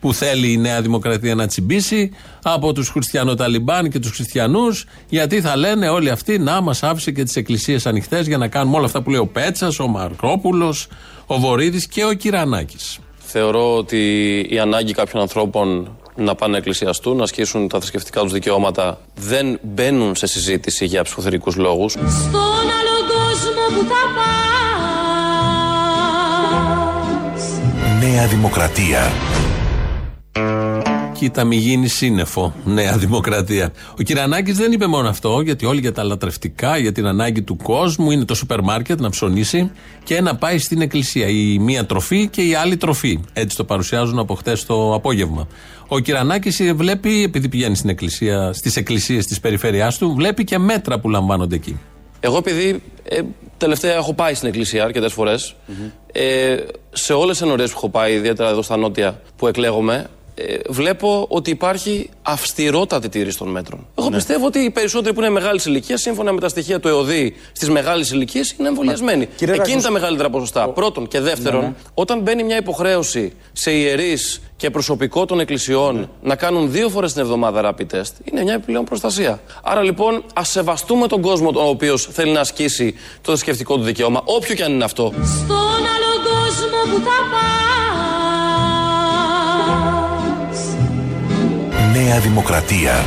[0.00, 2.10] Που θέλει η Νέα Δημοκρατία να τσιμπήσει
[2.42, 7.22] από τους Χριστιανοταλιμπάν και τους Χριστιανούς, γιατί θα λένε όλοι αυτοί να μας άφησε και
[7.22, 10.88] τις εκκλησίες ανοιχτές για να κάνουμε όλα αυτά που λέει ο Πέτσας, ο Μαρκόπουλος,
[11.26, 12.98] ο Βορύδης και ο Κυρανάκης.
[13.28, 18.32] Θεωρώ ότι η ανάγκη κάποιων ανθρώπων να πάνε να εκκλησιαστούν, να ασκήσουν τα θρησκευτικά τους
[18.32, 21.92] δικαιώματα, δεν μπαίνουν σε συζήτηση για ψυχοθερικού λόγους.
[21.92, 22.02] Στον
[22.78, 24.36] άλλο κόσμο που θα πας
[28.00, 29.12] Νέα Δημοκρατία.
[31.18, 32.54] Κοίτα, μη γίνει σύννεφο.
[32.64, 33.72] Νέα Δημοκρατία.
[33.98, 37.56] Ο Κυρανάκη δεν είπε μόνο αυτό, γιατί όλοι για τα λατρευτικά, για την ανάγκη του
[37.56, 39.70] κόσμου, είναι το σούπερ μάρκετ να ψωνίσει
[40.04, 41.26] και να πάει στην εκκλησία.
[41.26, 43.20] Η μία τροφή και η άλλη τροφή.
[43.32, 45.48] Έτσι το παρουσιάζουν από χτες το απόγευμα.
[45.88, 51.00] Ο Κυρανάκη βλέπει, επειδή πηγαίνει στην εκκλησία, στις εκκλησίες της περιφέρειάς του, βλέπει και μέτρα
[51.00, 51.80] που λαμβάνονται εκεί.
[52.20, 53.20] Εγώ επειδή ε,
[53.56, 55.54] τελευταία έχω πάει στην εκκλησία αρκετές φορές,
[56.12, 56.56] ε,
[56.92, 60.06] σε όλες τις ενορίες που έχω πάει, ιδιαίτερα εδώ στα νότια που εκλέγομαι,
[60.38, 63.86] ε, βλέπω ότι υπάρχει αυστηρότατη τήρηση των μέτρων.
[63.98, 67.34] Εγώ πιστεύω ότι οι περισσότεροι που είναι μεγάλης ηλικίας, σύμφωνα με τα στοιχεία του ΕΟΔΗ
[67.52, 69.26] στις μεγάλες ηλικίες, είναι εμβολιασμένοι.
[69.26, 70.68] Κύριε Εκεί είναι Ράκος, τα μεγαλύτερα ποσοστά.
[70.68, 71.08] Πρώτον.
[71.08, 71.74] Και δεύτερον, Ναι, ναι.
[71.94, 77.22] όταν μπαίνει μια υποχρέωση σε ιερείς και προσωπικό των εκκλησιών να κάνουν δύο φορές την
[77.22, 79.40] εβδομάδα rapid test, είναι μια επιπλέον προστασία.
[79.62, 84.22] Άρα λοιπόν, ας σεβαστούμε τον κόσμο ο οποίος θέλει να ασκήσει το θρησκευτικό του δικαίωμα,
[84.24, 85.12] όποιο και αν είναι αυτό.
[85.24, 87.55] Στον άλλο κόσμο που θα πας
[92.06, 93.04] Νέα Δημοκρατία.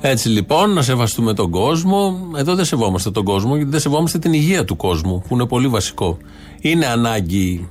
[0.00, 2.30] Έτσι λοιπόν, να σεβαστούμε τον κόσμο.
[2.36, 5.68] Εδώ δεν σεβόμαστε τον κόσμο, γιατί δεν σεβόμαστε την υγεία του κόσμου, που είναι πολύ
[5.68, 6.18] βασικό.
[6.60, 7.68] Είναι ανάγκη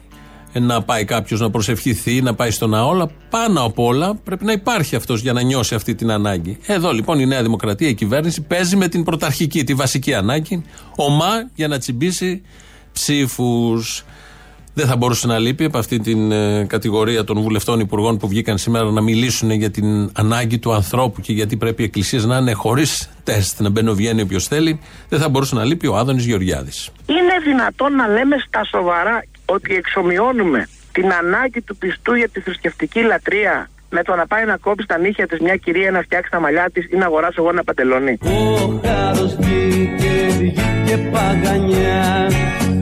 [0.54, 4.52] να πάει κάποιος να προσευχηθεί, να πάει στο ναό, αλλά πάνω απ' όλα πρέπει να
[4.52, 6.58] υπάρχει αυτός για να νιώσει αυτή την ανάγκη.
[6.66, 10.64] Εδώ λοιπόν η Νέα Δημοκρατία, η κυβέρνηση, παίζει με την πρωταρχική, τη βασική ανάγκη,
[10.96, 12.42] ομά για να τσιμπήσει
[12.94, 14.06] ψήφους.
[14.74, 18.58] Δεν θα μπορούσε να λείπει από αυτή την ε, κατηγορία των βουλευτών υπουργών που βγήκαν
[18.58, 22.54] σήμερα να μιλήσουν για την ανάγκη του ανθρώπου και γιατί πρέπει οι εκκλησίες να είναι
[22.54, 24.80] χωρίς τεστ, να μπαίνει βγαίνει όποιος θέλει.
[25.10, 26.90] Δεν θα μπορούσε να λείπει ο Άδωνης Γεωργιάδης.
[27.06, 33.02] Είναι δυνατόν να λέμε στα σοβαρά ότι εξομοιώνουμε την ανάγκη του πιστού για τη θρησκευτική
[33.02, 36.40] λατρεία με το να πάει να κόψει τα νύχια της μια κυρία να φτιάξει τα
[36.40, 38.18] μαλλιά της ή να αγοράσω εγώ ένα παντελόνι.
[38.22, 42.28] Ο χάρος βγήκε, βγήκε παγανιά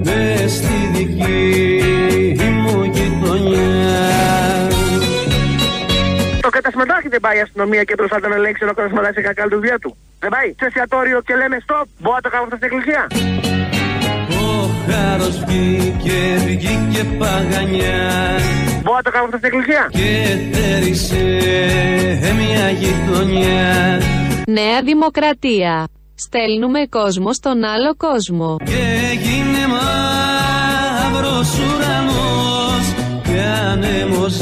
[0.03, 3.99] με στη δική μου γειτονιά.
[6.41, 9.59] Το κατασμετάρχη δεν πάει η αστυνομία και προσπαθεί να ελέγξει ένα κατασμετάρχη σε κακάλ του
[9.59, 9.97] βία του.
[10.19, 10.47] Δεν πάει.
[10.59, 11.85] Σε εστιατόριο και λέμε stop.
[12.01, 13.01] Μπορώ να το κάνω αυτό στην εκκλησία.
[14.45, 18.01] Ο χάρος βγήκε, βγήκε παγανιά
[18.83, 19.83] Μπορώ να το κάνω αυτό στην εκκλησία.
[19.97, 20.11] και
[20.53, 21.23] θέρισε
[22.39, 23.99] μια γειτονιά.
[24.47, 25.87] Νέα Δημοκρατία.
[26.25, 28.55] Στέλνουμε κόσμο στον άλλο κόσμο.
[28.65, 32.85] Και έγινε μαύρος ουρανός
[33.23, 34.41] και ανέμος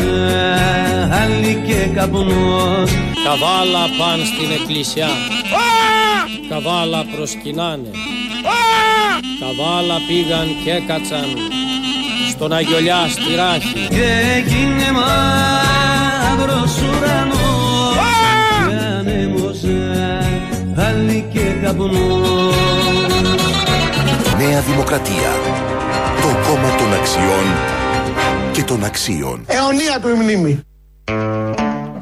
[1.21, 2.91] άλλη και καπνός
[3.23, 5.07] Καβάλα παν στην εκκλησιά.
[6.49, 7.91] Καβάλα προσκυνάνε.
[9.39, 11.27] Καβάλα πήγαν και έκατσαν
[12.29, 13.87] στον Αγιολιά στη Ράχη.
[13.89, 16.75] και έγινε μαύρος
[20.79, 22.55] άλλη και καπνός
[24.37, 25.31] Νέα Δημοκρατία.
[26.21, 27.45] Το κόμμα των αξιών
[28.53, 29.45] και των αξίων.
[29.47, 30.59] Αιωνία του η μνήμη.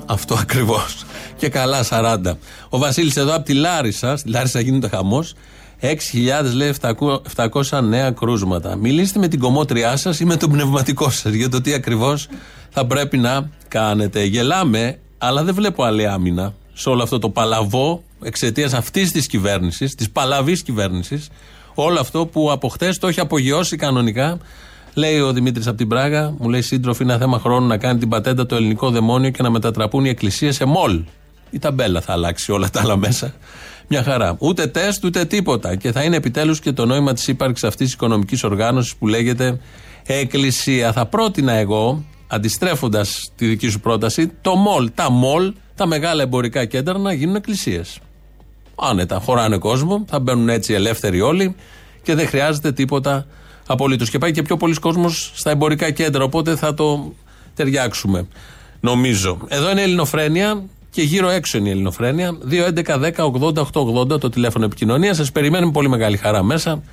[0.05, 1.05] Αυτό ακριβώς.
[1.37, 2.37] Και καλά 40.
[2.69, 5.33] Ο Βασίλης εδώ από τη Λάρισα, στη Λάρισα γίνεται χαμός.
[5.81, 5.95] 6.000
[6.53, 6.73] λέει
[7.35, 8.75] 700 νέα κρούσματα.
[8.75, 12.27] Μιλήστε με την κομμότριά σας ή με τον πνευματικό σας για το τι ακριβώς
[12.69, 14.23] θα πρέπει να κάνετε.
[14.23, 19.95] Γελάμε, αλλά δεν βλέπω άλλη άμυνα σε όλο αυτό το παλαβό εξαιτίας αυτής της κυβέρνησης,
[19.95, 21.29] της παλαβής κυβέρνησης,
[21.73, 24.37] όλο αυτό που από χτες το έχει απογειώσει κανονικά.
[24.93, 28.09] Λέει ο Δημήτρης από την Πράγα, μου λέει σύντροφοι, είναι θέμα χρόνου να κάνει την
[28.09, 31.03] πατέντα το ελληνικό δαιμόνιο και να μετατραπούν οι εκκλησίες σε μολ.
[31.49, 33.33] Η ταμπέλα θα αλλάξει όλα τα άλλα μέσα.
[33.87, 34.35] Μια χαρά.
[34.39, 35.75] Ούτε τεστ ούτε τίποτα.
[35.75, 39.59] Και θα είναι επιτέλους και το νόημα της ύπαρξης αυτής της οικονομικής οργάνωσης που λέγεται
[40.05, 40.91] Εκκλησία.
[40.91, 46.65] Θα πρότεινα εγώ, αντιστρέφοντας τη δική σου πρόταση, το μολ, τα μολ, τα μεγάλα εμπορικά
[46.65, 47.99] κέντρα να γίνουν εκκλησίες.
[48.79, 51.55] Άνετα, χωράνε κόσμο, θα μπαίνουν έτσι ελεύθεροι όλοι
[52.03, 53.25] και δεν χρειάζεται τίποτα
[53.67, 54.09] απολύτως.
[54.09, 57.13] Και πάει και πιο πολλοί κόσμος στα εμπορικά κέντρα, οπότε θα το
[57.55, 58.27] ταιριάξουμε.
[58.79, 59.37] Νομίζω.
[59.47, 62.37] Εδώ είναι η Ελληνοφρένεια και γύρω έξω είναι η Ελληνοφρένεια.
[62.49, 65.15] 2.11.10.80.880 το τηλέφωνο επικοινωνίας.
[65.15, 66.83] Σας περιμένουμε πολύ μεγάλη χαρά μέσα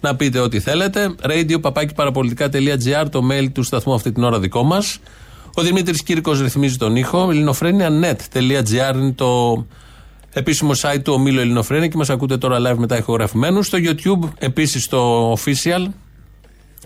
[0.00, 1.14] να πείτε ό,τι θέλετε.
[1.22, 4.98] Radio παπάκι παραπολιτικά.gr το mail του σταθμού αυτή την ώρα δικό μας.
[5.54, 7.30] Ο Δημήτρης Κύρκος ρυθμίζει τον ήχο.
[7.30, 9.66] ελληνοφρένια.net.gr είναι το
[10.38, 13.66] επίσημο site του ομίλου Ελληνοφρένια και μας ακούτε τώρα live μετά ηχογραφημένους.
[13.66, 15.86] Στο YouTube επίσης το official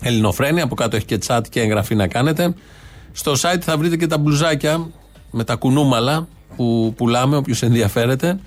[0.01, 0.63] Ελληνοφρένια.
[0.63, 2.53] Από κάτω έχει και chat και εγγραφή να κάνετε.
[3.11, 4.87] Στο site θα βρείτε και τα μπλουζάκια
[5.31, 8.39] με τα κουνούμαλα που πουλάμε, όποιος ενδιαφέρεται.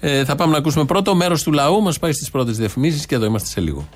[0.00, 1.82] Ε, θα πάμε να ακούσουμε πρώτο μέρος του λαού.
[1.82, 3.88] Μας πάει στις πρώτες διαφημίσεις και εδώ είμαστε σε λίγο.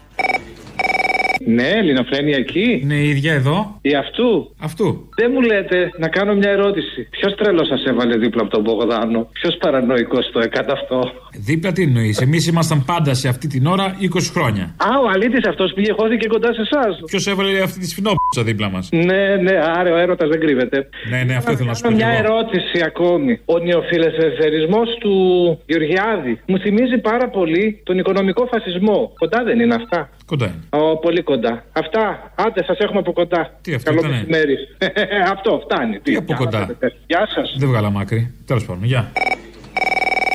[1.49, 2.83] Ναι, Ελληνοφρένια εκεί.
[2.85, 3.79] Ναι, η ίδια εδώ.
[3.83, 4.55] Η αυτού.
[4.61, 5.09] Αυτού.
[5.17, 7.09] Δεν μου λέτε να κάνω μια ερώτηση.
[7.11, 11.83] Ποιος τρελός σας έβαλε δίπλα από τον Μπογδάνο; Ποιος παρανοϊκός το έκανε αυτό; Δίπλα τι
[11.83, 14.65] εννοείς; Εμείς ήμασταν πάντα σε αυτή την ώρα 20 χρόνια.
[14.77, 17.01] Α, ο αλήτης αυτός πήγε χώθηκε κοντά σε εσάς.
[17.07, 20.89] Ποιος έβαλε αυτή τη σφινόπιτσα δίπλα μας; Ναι, ναι, άρα ο έρωτας δεν κρύβεται.
[21.11, 21.91] Ναι, ναι, αυτό ήθελα να σου πω.
[21.91, 22.23] Μια κι εγώ.
[22.25, 23.41] ερώτηση ακόμη.
[23.45, 25.15] Ο νεοφιλελευθερισμός του
[25.67, 29.13] Γεωργιάδη μου θυμίζει πάρα πολύ τον οικονομικό φασισμό.
[29.19, 30.83] Κοντά δεν είναι αυτά; Κοντά είναι.
[30.85, 31.65] Ω, πολύ κοντά.
[31.73, 32.33] Αυτά.
[32.35, 33.59] Άντε, σας έχουμε από κοντά.
[33.63, 34.57] Τι αυτό Καλό ήτανε; μεσημέρι.
[35.35, 35.99] αυτό φτάνει.
[35.99, 37.55] Τι από κοντά; Γεια σας.
[37.59, 38.35] Δεν βγάλα μάκρη.
[38.47, 39.13] Τέλος πάντων, γεια.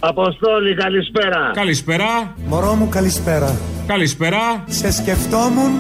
[0.04, 1.52] Αποστόλη, καλησπέρα.
[1.54, 2.36] Καλησπέρα.
[2.48, 3.60] Μωρό μου καλησπέρα.
[3.88, 4.64] Καλησπέρα.
[4.68, 5.72] Σε σκεφτόμουν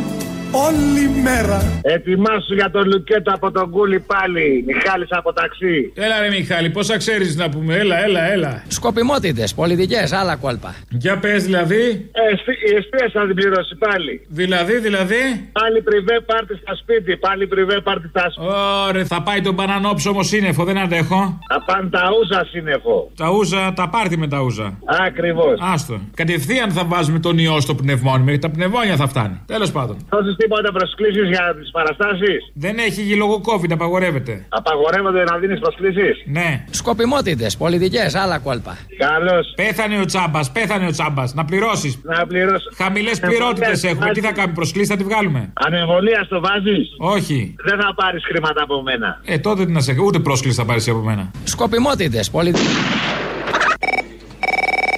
[0.51, 1.79] όλη μέρα.
[1.81, 4.63] Ετοιμάσου για τον Λουκέτο από τον Κούλι πάλι.
[4.67, 5.91] Μιχάλης από ταξί.
[5.95, 7.75] Έλα ρε Μιχάλη, πόσα ξέρεις να πούμε.
[7.75, 8.63] Έλα, έλα, έλα.
[8.67, 10.75] Σκοπιμότητες, πολιτικές, άλλα κόλπα.
[10.89, 12.09] Για πες δηλαδή.
[12.11, 14.25] Ε, εσπι- η εστία θα την πληρώσει πάλι.
[14.29, 15.49] Δηλαδή, δηλαδή.
[15.51, 17.17] Πάλι πριβέ πάρτι στα σπίτι.
[17.17, 18.47] Πάλι πριβέ πάρτι στα σπίτι.
[18.87, 21.39] Ωραία, θα πάει τον μπανανόψωμο σύννεφο, δεν αντέχω.
[21.49, 23.11] Θα πάνε τα ούζα σύννεφο.
[23.15, 24.77] Τα ούζα, τα πάρτι με τα ούζα.
[25.07, 25.59] Ακριβώς.
[25.73, 25.99] Άστο.
[26.13, 29.39] Κατευθείαν θα βάζουμε τον ιό στο πνευμόνι, μέχρι τα πνευμόνια θα φτάνει.
[29.45, 29.97] Τέλος πάντων.
[30.41, 34.45] Δώσει τίποτα προσκλήσεις για τις παραστάσεις; Δεν έχει λόγω COVID, απαγορεύεται.
[34.49, 36.63] Απαγορεύονται να δίνεις προσκλήσεις; Ναι.
[36.69, 38.77] Σκοπιμότητες, πολιτικές, άλλα κόλπα.
[38.97, 39.53] Καλώς.
[39.55, 41.33] Πέθανε ο τσάμπας, πέθανε ο τσάμπας.
[41.33, 41.99] Να πληρώσεις.
[42.03, 42.65] Να πληρώσει.
[42.75, 44.11] Χαμηλές πληρότητε έχουμε.
[44.11, 47.55] Τι θα κάνουμε, προσκλήσεις θα τη βγάλουμε; Ανεμβολία στο βάζεις; Όχι.
[47.63, 49.19] Δεν θα πάρεις χρήματα από μένα.
[49.25, 49.95] Ε, τότε τι να σε.
[50.05, 51.31] Ούτε πρόσκληση θα πάρεις από μένα.
[51.43, 52.67] Σκοπιμότητες, πολιτικέ.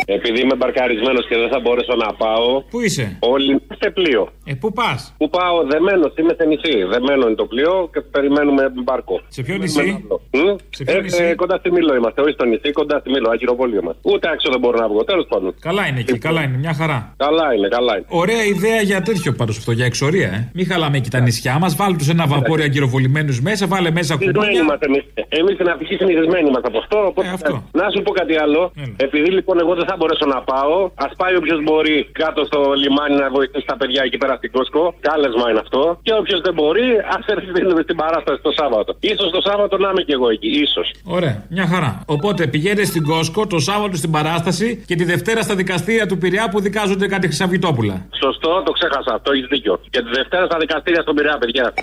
[0.06, 2.62] Επειδή είμαι μπαρκαρισμένος και δεν θα μπορέσω να πάω.
[2.72, 4.24] Πού είσαι; Όλοι σε πλοίο.
[4.46, 6.76] Ε, πού πας; Πού πάω, δεμένο, είμαι σε νησί.
[6.94, 9.16] Δεμένο είναι το πλοίο και περιμένουμε μπάρκο.
[9.28, 9.88] Σε ποιο νησί;
[10.32, 10.38] Μ;
[10.70, 12.22] Σε ποιο Ε, νησί; ε, κοντά στη Μήλο είμαστε.
[12.22, 14.00] Όχι στο νησί, κοντά στη Μήλο, αγυροβόλιο είμαστε.
[14.12, 15.04] Ούτε άξιο δεν μπορώ να βγω.
[15.04, 15.56] Τέλος πάντων.
[15.60, 17.13] Καλά είναι εκεί, καλά είναι, μια χαρά.
[17.18, 18.06] Καλά είναι, καλά είναι.
[18.24, 20.50] Ωραία ιδέα για τέτοιο πάντως αυτό, για εξορία, ε.
[20.54, 24.34] Μην χαλάμε εκεί τα νησιά μας, βάλτε τους ένα βαπόρι αγκυροβολημένους μέσα, βάλε μέσα Συνηθισμένοι
[24.48, 24.62] κουμπόνια.
[24.62, 25.04] είμαστε εμείς.
[25.39, 26.98] Εμείς στην Αφρική συνηθισμένοι είμαστε από αυτό.
[27.06, 27.28] Οπότε,
[27.72, 28.72] Να σου πω κάτι άλλο.
[28.98, 30.75] Επειδή λοιπόν εγώ δεν θα μπορέσω να πάω,
[31.06, 34.84] ας πάει όποιος μπορεί κάτω στο λιμάνι να βοηθήσει τα παιδιά εκεί πέρα στην Κόσκο.
[35.08, 35.82] Κάλεσμα είναι αυτό.
[36.06, 38.89] Και όποιος δεν μπορεί, ας έρθει στην- στην παράσταση το Σάββατο.
[39.19, 40.51] σω το Σάββατο να είμαι και εγώ εκεί.
[40.73, 40.84] σω.
[41.17, 41.91] Ωραία, μια χαρά.
[42.15, 46.45] Οπότε πηγαίνετε στην Κόσκο το Σάββατο στην παράσταση και τη Δευτέρα στα δικαστήρια του Πειραιά
[46.51, 47.95] που δικάζονται κάτι χρυσαυγητόπουλα.
[48.23, 49.13] Σωστό, το ξέχασα.
[49.23, 49.73] Το έχεις δίκιο.
[49.89, 51.73] Και τη Δευτέρα στα δικαστήρια στον Πειραιά, παιδιά.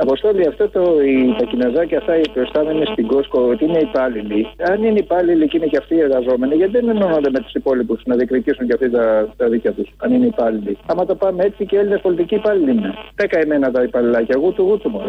[0.00, 4.46] Αποστόλη, αυτό το, οι, τα κοιναζάκια αυτά οι προστάμενοι στην Κόσκο ότι είναι υπάλληλοι.
[4.70, 8.02] Αν είναι υπάλληλοι και είναι και αυτοί οι εργαζόμενοι, γιατί δεν ενώνονται με τους υπόλοιπους
[8.04, 10.78] να διεκδικήσουν και αυτοί τα, τα δίκια τους, αν είναι υπάλληλοι.
[10.86, 12.94] Άμα το πάμε έτσι και οι Έλληνες πολιτικοί υπάλληλοι είναι.
[13.14, 15.00] Τα καημένα τα υπαλληλάκια, γούτου γούτου μου.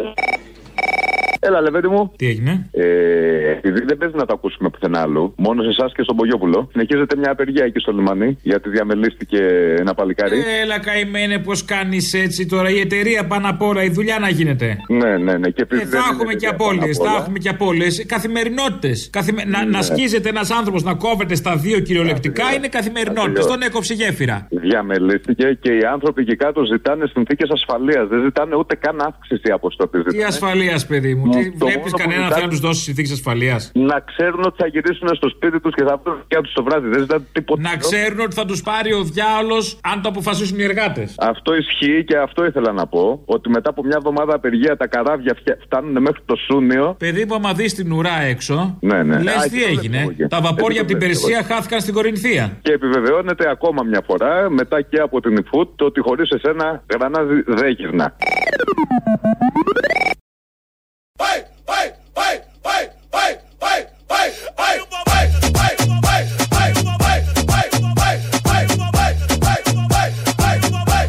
[1.43, 2.11] Έλα, λεβέντι μου.
[2.15, 6.03] Τι έγινε; Ε, επειδή δεν παίζει να το ακούσουμε πουθενά άλλου, μόνο σε εσάς και
[6.03, 9.39] στον Πογιόπουλο, συνεχίζεται μια απεργία εκεί στο λιμάνι, γιατί διαμελήστηκε
[9.79, 10.37] ένα παλικάρι.
[10.61, 12.69] Έλα, καημένε, πώς κάνεις έτσι τώρα.
[12.69, 14.77] Η εταιρεία πάνω απ' όλα, η δουλειά να γίνεται.
[14.87, 15.49] Ναι, ναι, ναι.
[15.49, 17.37] Και επειδή Ε, δεν θα είναι έχουμε και παιδιά πάνω απώλειες, απ' θα όλα, έχουμε
[17.37, 18.05] και απώλειες.
[18.07, 19.09] Καθημερινότητες.
[19.47, 19.81] Να, να Ναι.
[19.81, 23.43] σκίζεται ένας άνθρωπος να κόβεται στα δύο κυριολεκτικά είναι καθημερινότητες.
[23.43, 23.51] Ακριβώς.
[23.51, 24.47] Τον έκοψε γέφυρα.
[24.49, 28.07] Διαμελήστηκε και οι άνθρωποι εκεί κάτω ζητάνε συνθήκες ασφαλείας.
[28.07, 30.03] Δεν ζητάνε ούτε καν αύξηση αποστολής.
[30.05, 31.29] Τι ασφαλείας, παιδί μου.
[31.55, 33.71] Βλέπεις κανένα θέλει να του δώσει συνθήκε ασφαλείας.
[33.73, 36.87] Να ξέρουν ότι θα γυρίσουν στο σπίτι τους και θα βρουν και τους το βράδυ.
[36.89, 37.61] Δεν ζητάτε τίποτα.
[37.61, 41.15] Να ξέρουν ότι θα τους πάρει ο διάολος αν το αποφασίσουν οι εργάτες.
[41.19, 43.21] Αυτό ισχύει και αυτό ήθελα να πω.
[43.25, 46.95] Ότι μετά από μια εβδομάδα απεργία τα καράβια φτια- φτάνουν μέχρι το Σούνιο.
[46.99, 49.21] Παιδί μου, άμα δεις την ουρά έξω, Ναι, ναι.
[49.21, 49.97] λες Α, τι και το έγινε.
[49.97, 50.27] βλέπω και.
[50.27, 51.27] Τα βαπόρια από την Δεν το βλέπω.
[51.37, 52.57] Περσία χάθηκαν στην Κορινθία.
[52.61, 57.43] Και επιβεβαιώνεται ακόμα μια φορά μετά και από την ΙΦΟΥΤ το ότι χωρίς εσένα γρανάζι
[57.47, 58.15] δεν γυρνά.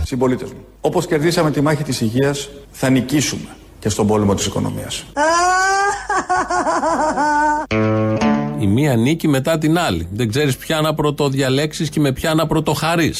[0.04, 2.34] Συμπολίτε μου, όπω κερδίσαμε τη μάχη τη υγεία,
[2.70, 3.48] θα νικήσουμε
[3.78, 4.90] και στον πόλεμο τη οικονομία.
[8.58, 10.08] Η μία νίκη μετά την άλλη.
[10.12, 13.14] Δεν ξέρει ποια να πρωτοδιαλέξει και με ποια να πρωτοχαρεί.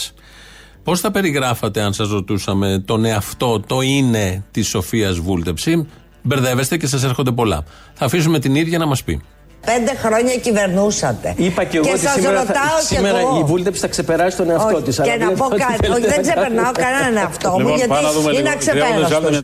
[0.84, 5.86] Πώ θα περιγράφατε, αν σα ρωτούσαμε, τον εαυτό, το είναι τη Σοφία Βούλτεψη.
[6.22, 7.64] Μπερδεύεστε και σας έρχονται πολλά.
[7.94, 9.20] Θα αφήσουμε την ίδια να μας πει.
[9.66, 11.34] Πέντε χρόνια κυβερνούσατε.
[11.36, 13.38] Είπα και εγώ ότι σας σήμερα, ρωτάω θα, κι σήμερα εγώ.
[13.38, 15.00] η βούλτεψη θα ξεπεράσει τον εαυτό Όχι, της.
[15.02, 15.90] Και να πω κάτι.
[15.90, 19.40] Όχι, δεν ξεπερνάω κανέναν εαυτό μου, γιατί είναι αξεπέραστος.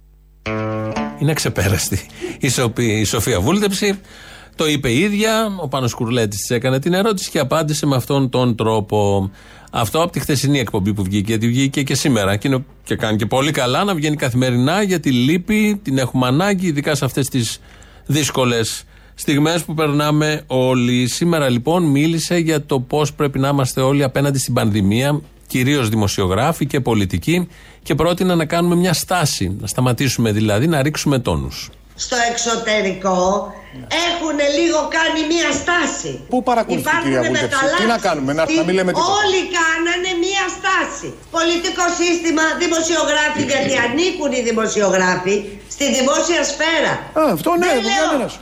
[1.18, 2.06] Είναι ξεπέραστη.
[2.40, 4.00] Η, Σοπή- η Σοφία Βούλτεψη
[4.54, 5.52] το είπε η ίδια.
[5.60, 9.30] Ο Πάνος Κουρλέτης της έκανε την ερώτηση και απάντησε με αυτόν τον τρόπο.
[9.70, 12.36] Αυτό από τη χθεσινή εκπομπή που βγήκε, γιατί βγήκε και σήμερα.
[12.36, 16.66] Και, είναι- και κάνει και πολύ καλά να βγαίνει καθημερινά γιατί λείπει, την έχουμε ανάγκη,
[16.66, 17.60] ειδικά σε αυτές τις
[18.06, 21.06] δύσκολες στιγμές που περνάμε όλοι.
[21.08, 26.66] Σήμερα λοιπόν μίλησε για το πώς πρέπει να είμαστε όλοι απέναντι στην πανδημία, κυρίως δημοσιογράφοι
[26.66, 27.48] και πολιτικοί,
[27.82, 29.56] και πρότεινε να κάνουμε μια στάση.
[29.60, 31.70] Να σταματήσουμε δηλαδή να ρίξουμε τόνους.
[31.94, 33.52] Στο εξωτερικό
[34.08, 36.10] έχουν λίγο κάνει μία στάση.
[36.32, 39.12] Πού παρακολουθεί, Υπάρχουν κυρία Βούλτεψη, μεταλλάξεις τι να κάνουμε, να- στη- να μην λέμε τίποτα.
[39.22, 41.08] Όλοι κάνανε μία στάση.
[41.38, 45.34] Πολιτικό σύστημα, δημοσιογράφοι, γιατί ανήκουν οι δημοσιογράφοι
[45.74, 46.92] στη δημόσια σφαίρα.
[47.20, 48.32] Α, αυτό ναι, Δεν δεν λέω- κανένας.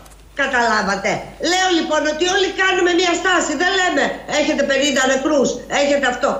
[0.42, 1.10] Καταλάβατε.
[1.52, 3.52] Λέω λοιπόν ότι όλοι κάνουμε μία στάση.
[3.62, 4.04] Δεν λέμε
[4.40, 5.48] έχετε 50 νεκρούς,
[5.82, 6.30] έχετε αυτό.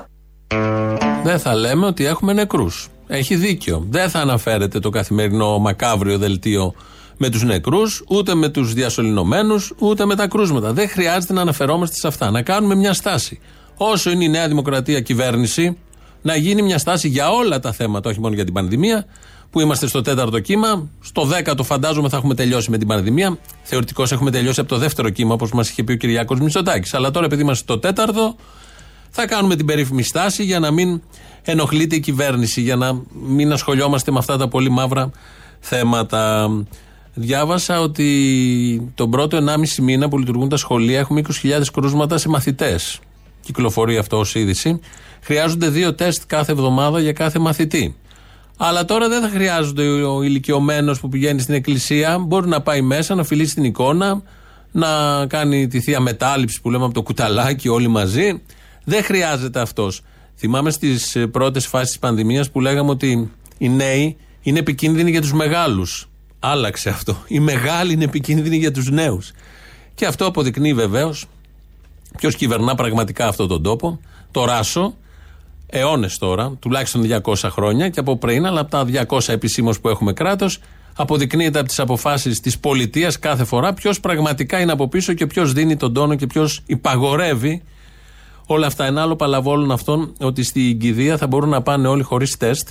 [1.28, 2.88] Δεν θα λέμε ότι έχουμε νεκρούς.
[3.08, 3.86] Έχει δίκιο.
[3.90, 6.74] Δεν θα αναφέρεται το καθημερινό μακάβριο δελτίο
[7.16, 10.72] με τους νεκρούς, ούτε με τους διασωληνωμένους, ούτε με τα κρούσματα.
[10.72, 12.30] Δεν χρειάζεται να αναφερόμαστε σε αυτά.
[12.30, 13.40] Να κάνουμε μια στάση.
[13.76, 15.76] Όσο είναι η Νέα Δημοκρατία κυβέρνηση,
[16.22, 19.06] να γίνει μια στάση για όλα τα θέματα, όχι μόνο για την πανδημία,
[19.50, 20.88] που είμαστε στο τέταρτο κύμα.
[21.00, 23.38] Στο δέκατο φαντάζομαι θα έχουμε τελειώσει με την πανδημία.
[23.62, 26.94] Θεωρητικώς έχουμε τελειώσει από το δεύτερο κύμα, όπως μας είχε πει ο Κυριάκος Μητσοτάκης.
[26.94, 28.36] Αλλά τώρα, επειδή είμαστε στο τέταρτο,
[29.10, 31.02] θα κάνουμε την περίφημη στάση για να μην
[31.42, 35.10] ενοχλείται η κυβέρνηση, για να μην ασχολιόμαστε με αυτά τα πολύ μαύρα
[35.60, 36.50] θέματα.
[37.18, 42.98] Διάβασα ότι τον πρώτο 1,5 μήνα που λειτουργούν τα σχολεία έχουμε 20.000 κρούσματα σε μαθητές.
[43.40, 44.80] Κυκλοφορεί αυτό ως είδηση.
[45.20, 47.96] Χρειάζονται δύο τεστ κάθε εβδομάδα για κάθε μαθητή.
[48.56, 52.18] Αλλά τώρα δεν θα χρειάζονται ο ηλικιωμένος που πηγαίνει στην εκκλησία.
[52.18, 54.22] Μπορεί να πάει μέσα, να φιλήσει την εικόνα,
[54.72, 54.88] να
[55.26, 58.42] κάνει τη θεία μετάληψη που λέμε από το κουταλάκι όλοι μαζί.
[58.84, 60.02] Δεν χρειάζεται αυτός.
[60.36, 65.32] Θυμάμαι στις πρώτες φάσεις της πανδημίας που λέγαμε ότι οι νέοι είναι επικίνδυνοι για τους
[65.32, 66.08] μεγάλους.
[66.48, 67.16] Άλλαξε αυτό.
[67.26, 69.32] Οι μεγάλοι είναι επικίνδυνοι για τους νέους.
[69.94, 71.26] Και αυτό αποδεικνύει βεβαίως
[72.16, 74.00] ποιος κυβερνά πραγματικά αυτόν τον τόπο.
[74.30, 74.94] Το Ράσο,
[75.66, 80.12] αιώνες τώρα, τουλάχιστον 200 χρόνια και από πριν, αλλά από τα 200 επισήμως που έχουμε
[80.12, 80.58] κράτος,
[80.96, 85.52] αποδεικνύεται από τις αποφάσεις της πολιτείας κάθε φορά ποιος πραγματικά είναι από πίσω και ποιος
[85.52, 87.62] δίνει τον τόνο και ποιος υπαγορεύει
[88.46, 88.84] όλα αυτά.
[88.84, 92.68] Ένα άλλο παλαβόλουν αυτόν ότι στην κηδεία θα μπορούν να πάνε όλοι χωρίς τεστ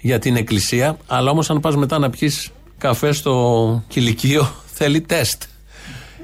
[0.00, 5.42] για την εκκλησία, αλλά όμως αν πας μετά να πιεις καφέ στο κηλικείο, θέλει τεστ.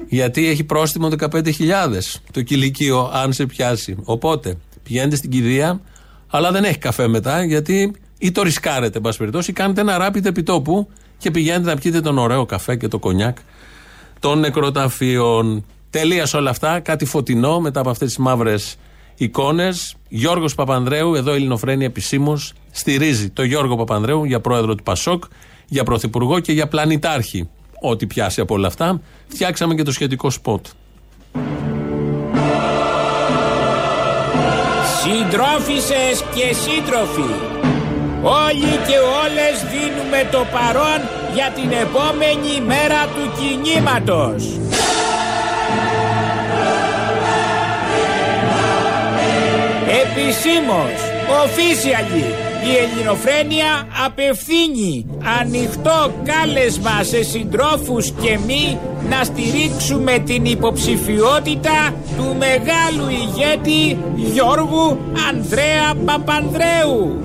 [0.09, 1.43] Γιατί έχει πρόστιμο 15.000
[2.31, 3.95] το κηλικείο, αν σε πιάσει.
[4.03, 5.81] Οπότε πηγαίνετε στην κηδεία,
[6.27, 9.97] αλλά δεν έχει καφέ μετά, γιατί ή το ρισκάρετε, εν πάση περιπτώσει, ή κάνετε ένα
[9.97, 13.37] ράπιτε επιτόπου και πηγαίνετε να πιείτε τον ωραίο καφέ και το κονιάκ
[14.19, 15.65] των νεκροταφείων.
[15.89, 18.75] Τελείας σε όλα αυτά, κάτι φωτεινό μετά από αυτές τις μαύρες
[19.15, 19.95] εικόνες.
[20.09, 25.23] Γιώργος Παπανδρέου, εδώ η Ελληνοφρένη επισήμως, στηρίζει το Γιώργο Παπανδρέου για πρόεδρο του Πασόκ,
[25.67, 27.49] για πρωθυπουργό και για πλανητάρχη.
[27.81, 29.01] Ό,τι πιάσει από όλα αυτά.
[29.27, 30.65] Φτιάξαμε και το σχετικό σποτ.
[35.01, 37.33] Συντρόφισσες και σύντροφοι,
[38.23, 40.99] όλοι και όλες δίνουμε το παρόν
[41.33, 44.59] για την επόμενη μέρα του κινήματος.
[50.01, 50.99] Επισήμως,
[51.43, 55.05] officially, η Ελληνοφρένεια απευθύνει
[55.39, 58.77] ανοιχτό κάλεσμα σε συντρόφους και μη
[59.09, 64.97] να στηρίξουμε την υποψηφιότητα του μεγάλου ηγέτη Γιώργου
[65.29, 67.21] Ανδρέα Παπανδρέου.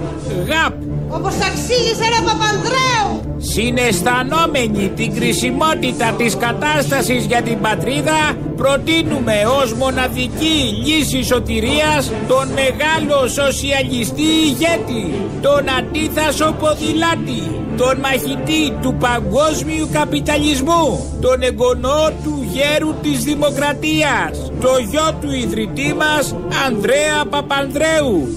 [0.46, 0.74] ΓΑΠ.
[1.10, 3.31] Όπως αξίζει ένα Παπανδρέου.
[3.44, 13.28] Συναισθανόμενοι την κρισιμότητα της κατάστασης για την πατρίδα, προτείνουμε ως μοναδική λύση σωτηρίας τον μεγάλο
[13.28, 17.42] σοσιαλιστή ηγέτη, τον αντίθασο ποδηλάτη,
[17.76, 25.94] τον μαχητή του παγκόσμιου καπιταλισμού, τον εγγονό του γέρου της δημοκρατίας, το γιο του ιδρυτή
[25.94, 26.34] μας
[26.66, 28.34] Ανδρέα Παπανδρέου.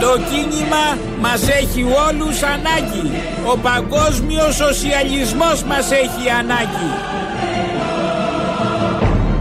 [0.00, 0.84] Το κίνημα
[1.20, 3.10] μας έχει όλους ανάγκη.
[3.52, 6.90] Ο παγκόσμιος σοσιαλισμός μας έχει ανάγκη.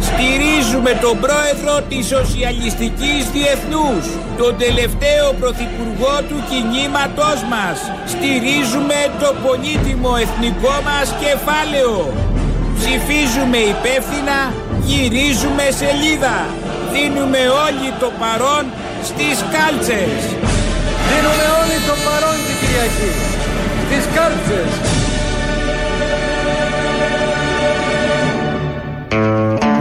[0.09, 4.03] Στηρίζουμε τον πρόεδρο της Σοσιαλιστικής Διεθνούς,
[4.37, 7.77] τον τελευταίο πρωθυπουργό του κινήματός μας.
[8.13, 11.95] Στηρίζουμε το πολύτιμο εθνικό μας κεφάλαιο.
[12.79, 14.39] Ψηφίζουμε υπεύθυνα,
[14.87, 16.37] γυρίζουμε σελίδα.
[16.93, 18.65] Δίνουμε όλοι το παρόν
[19.09, 20.21] στις κάλτσες.
[21.09, 23.11] Δίνουμε όλοι το παρόν την Κυριακή.
[23.85, 24.71] Στις κάλτσες.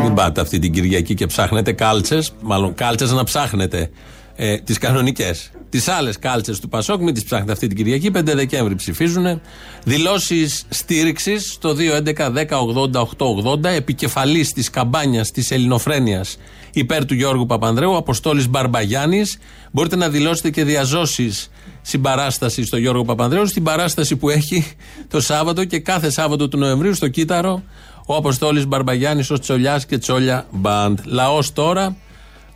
[0.02, 3.90] Μην πάτε αυτή την Κυριακή και ψάχνετε κάλτσες, μάλλον κάλτσες να ψάχνετε.
[4.37, 5.50] Ε, τις κανονικές.
[5.72, 8.11] Τις άλλες κάλτσες του Πασόκ, μην τις ψάχνετε αυτή την Κυριακή.
[8.11, 9.40] 5 Δεκέμβρη ψηφίζουν.
[9.85, 13.64] Δηλώσεις στήριξης στο 2.11.10.80.880.
[13.64, 16.38] Επικεφαλής της καμπάνιας της Ελληνοφρένειας
[16.72, 19.38] υπέρ του Γιώργου Παπανδρέου, Αποστόλης Μπαρμπαγιάννης.
[19.70, 21.50] Μπορείτε να δηλώσετε και διαζώσεις
[21.82, 24.66] συμπαράστασης στο Γιώργο Παπανδρέου στην παράσταση που έχει
[25.08, 27.62] το Σάββατο και κάθε Σάββατο του Νοεμβρίου στο Κύτταρο
[28.06, 30.98] ο Αποστόλης Μπαρμπαγιάννης ως Τσολιάς και Τσόλια Μπαντ.
[31.04, 31.96] Λαός τώρα,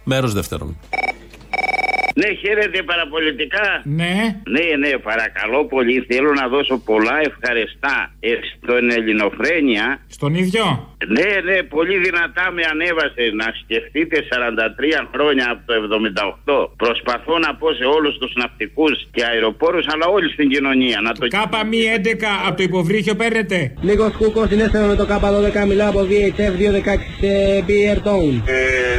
[0.04, 0.76] μέρος δεύτερον.
[2.20, 3.66] Ναι, χαίρετε παραπολιτικά.
[4.00, 4.14] Ναι.
[4.54, 5.96] Ναι, ναι, παρακαλώ πολύ.
[6.10, 9.86] Θέλω να δώσω πολλά ευχαριστά ε, στον Ελληνοφρένια.
[10.16, 10.64] Στον ίδιο;
[11.16, 15.74] Ναι, ναι, πολύ δυνατά με ανέβασε να σκεφτείτε 43 χρόνια από το
[16.74, 16.76] 78.
[16.76, 21.00] Προσπαθώ να πω σε όλους τους ναυτικούς και αεροπόρους, αλλά όλη στην κοινωνία.
[21.00, 21.28] Να το...
[21.28, 23.74] Κάπα μη 11 από το υποβρύχιο παίρνετε.
[23.80, 27.30] Νίκο Κούκο, συνέστημα με το K12, μιλάω από VHF 216 σε
[27.68, 28.32] Beer Town.
[28.46, 28.56] Ε,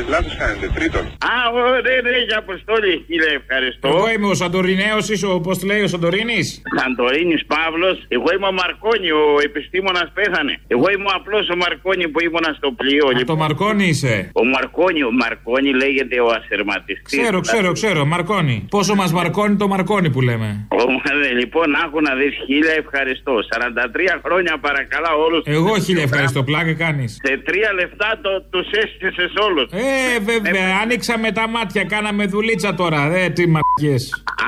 [0.09, 1.01] λάθος κάνετε, τρίτον.
[1.01, 3.87] Α, ω, ναι, ναι, για αποστόλη, κύριε, ευχαριστώ.
[3.87, 6.47] Εγώ είμαι ο Σαντορινέος, είσαι ο, πώς λέει, ο Σαντορίνης;
[6.79, 10.53] Σαντορίνης Παύλος, εγώ είμαι ο Μαρκόνι, ο επιστήμονας πέθανε.
[10.75, 13.05] Εγώ είμαι απλώ ο Μαρκόνι που ήμουν στο πλοίο.
[13.15, 14.15] Από το Μαρκόνι είσαι.
[14.41, 17.05] Ο Μαρκόνι, ο Μαρκόνι λέγεται ο ασερματιστή.
[17.11, 18.57] Ξέρω, ξέρω, ξέρω, Μαρκόνι.
[18.75, 20.49] Πόσο μας μαρκώνει το Μαρκόνι που λέμε.
[20.79, 20.81] Ο,
[21.21, 23.33] ναι, λοιπόν, άκου να δεις χίλια ευχαριστώ.
[23.33, 25.41] 43 χρόνια παρακαλά όλους.
[25.45, 27.11] Εγώ χίλια ευχαριστώ, πλάκα κάνεις.
[27.25, 29.67] Σε τρία λεφτά το, τους έστησες όλους.
[29.71, 32.96] Ε, βέβαια, άνοιξαμε τα μάτια, κάναμε δουλίτσα τώρα.
[33.21, 33.97] Ε, τι μαρκιέ.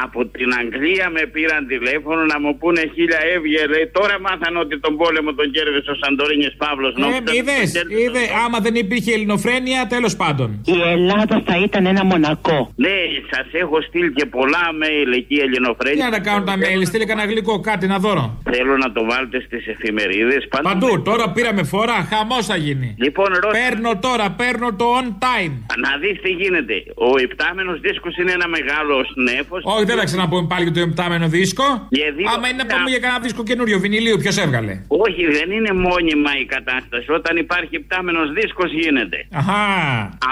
[0.03, 3.61] Από την Αγγλία με πήραν τηλέφωνο να μου πούνε χίλια έβγε.
[3.73, 6.93] Λέει, τώρα μάθαν ότι τον πόλεμο τον κέρδισε ο Σαντορίνη Παύλος.
[6.97, 7.67] Ε, είδες,
[8.03, 10.47] είδε, άμα δεν υπήρχε ελληνοφρένεια, τέλος πάντων.
[10.65, 12.59] Η Ελλάδα θα ήταν ένα μονακό.
[12.75, 12.97] Ναι,
[13.31, 16.05] σας έχω στείλει και πολλά mail εκεί ελληνοφρένεια.
[16.05, 18.41] Τι να κάνουν τα mail, στείλει κανένα γλυκό, κάτι να δω.
[18.51, 20.47] Θέλω να το βάλετε στις εφημερίδες.
[20.63, 22.95] Παντού, τώρα πήραμε φορά, χαμός θα γίνει.
[22.99, 23.57] Λοιπόν, ρώτα...
[23.59, 25.53] Παίρνω τώρα, παίρνω το on time.
[25.85, 26.73] Να δεις τι γίνεται.
[26.95, 28.95] Ο επτάμενο δίσκος είναι ένα μεγάλο
[29.27, 29.55] νέφο.
[29.73, 31.67] Όχι, δεν θα ξαναπούμε πάλι για το επτάμενο δίσκο.
[31.89, 34.73] Γιατί Άμα είναι να πούμε για κανένα δίσκο καινούριο βινιλίου, ποιος έβγαλε;
[35.05, 37.07] Όχι, δεν είναι μόνιμα η κατάσταση.
[37.19, 39.17] Όταν υπάρχει επτάμενος δίσκος γίνεται.
[39.39, 39.63] Αχά.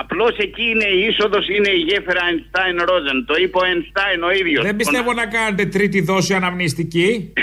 [0.01, 3.17] Απλώς εκεί είναι η είσοδος, είναι η γέφυρα Einstein Rosen.
[3.29, 4.63] Το είπε ο Einstein ο ίδιος.
[4.63, 7.33] Δεν πιστεύω να κάνετε τρίτη δόση αναμνηστική.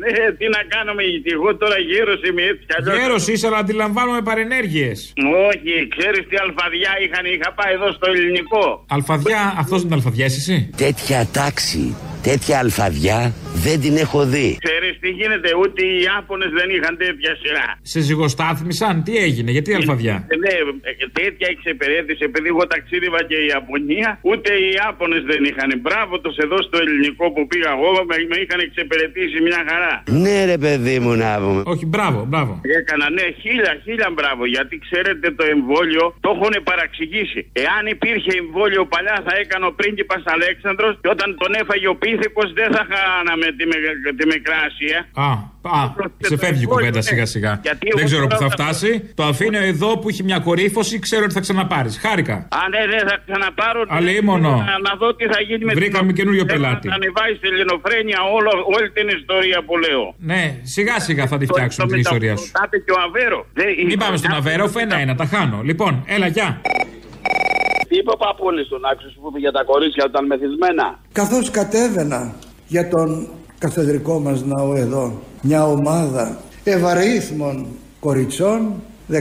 [0.00, 2.98] ναι, τι να κάνουμε, γιατί εγώ τώρα γέρο είμαι έτσι κι αλλιώς.
[2.98, 5.12] Γέρος είσαι, αλλά αντιλαμβάνομαι παρενέργειες.
[5.48, 8.84] Όχι, ξέρεις τι αλφαδιά είχαν, είχα πάει εδώ στο ελληνικό.
[8.88, 13.18] Αλφαδιά, αυτός είναι αλφαδιά, εσύ; Τέτοια τάξη, τέτοια αλφαδιά
[13.66, 14.48] δεν την έχω δει.
[14.66, 17.66] Ξέρεις τι γίνεται, ούτε οι Ιάπωνες δεν είχαν τέτοια σειρά.
[17.92, 20.52] Σε ζυγοστάθμισαν, τι έγινε, γιατί αλφαδιά; Ε, Ναι,
[20.90, 25.70] ε, τέτοια εξυπηρέτηση, επειδή εγώ ταξίδευα και η Ιαπωνία, ούτε οι Ιάπωνες δεν είχαν.
[25.84, 29.94] Μπράβο τους εδώ στο ελληνικό που πήγα εγώ, με, με είχαν εξυπηρετήσει μια χαρά.
[30.24, 31.62] Ναι, ρε παιδί μου να πούμε.
[31.72, 32.52] Όχι, μπράβο, μπράβο.
[32.80, 34.42] Έκανα, ναι, χίλια, χίλια μπράβο.
[34.54, 37.40] Γιατί ξέρετε το εμβόλιο το έχουν παραξηγήσει.
[37.64, 42.42] Εάν υπήρχε εμβόλιο παλιά θα έκανε ο πρίγκιπας Αλέξανδρος και όταν τον έφαγε ο πίθηκο
[42.54, 44.98] δεν θα χάναμε τη, με- τη Μικρά Ασία.
[45.26, 45.30] Α,
[45.78, 47.52] α, σε φεύγει η κουβέντα σιγά σιγά.
[47.62, 49.10] Γιατί Δεν εγώ ξέρω που θα τώρα- φτάσει.
[49.14, 51.98] Το αφήνω εδώ που έχει μια κορύφωση, ξέρω ότι θα ξαναπάρεις.
[52.04, 52.34] Χάρηκα.
[52.62, 53.80] Αν ναι, δεν θα ξαναπάρω.
[53.88, 54.50] Αλίμονο.
[54.50, 56.88] Να, να δω τι θα γίνει με Βρήκαμε την- καινούριο Θέλω πελάτη.
[56.88, 60.04] Να ανεβάσει στην ελληνοφρένεια όλο, όλη την ιστορία που λέω.
[60.18, 62.50] Ναι, σιγά σιγά θα τη φτιάξουμε την ιστορία σου.
[62.60, 63.46] Κάτε και ο Αβέρο.
[63.52, 65.60] Δεν- Μην πάμε στον Αβέρο, ένα-ένα, τα χάνω.
[65.64, 66.60] Λοιπόν, έλα, γεια.
[67.90, 70.86] Τι είπε ο παππούλη του να που είπε για τα κορίτσια όταν μεθυσμένα.
[71.12, 72.34] Καθώς κατέβαινα
[72.66, 73.28] για τον
[73.58, 77.66] καθεδρικό μας ναό εδώ μια ομάδα ευαρίθμων
[78.00, 78.82] κοριτσών
[79.12, 79.16] 14,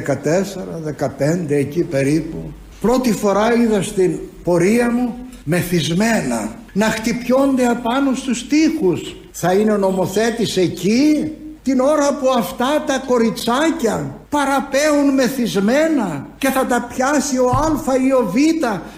[1.47, 9.15] 15 εκεί περίπου πρώτη φορά είδα στην πορεία μου μεθυσμένα, να χτυπιόνται απάνω στους τοίχους.
[9.32, 11.32] Θα είναι ο νομοθέτης εκεί;
[11.70, 18.11] Την ώρα που αυτά τα κοριτσάκια παραπέουν μεθυσμένα και θα τα πιάσει ο Α ή
[18.11, 18.36] ο Β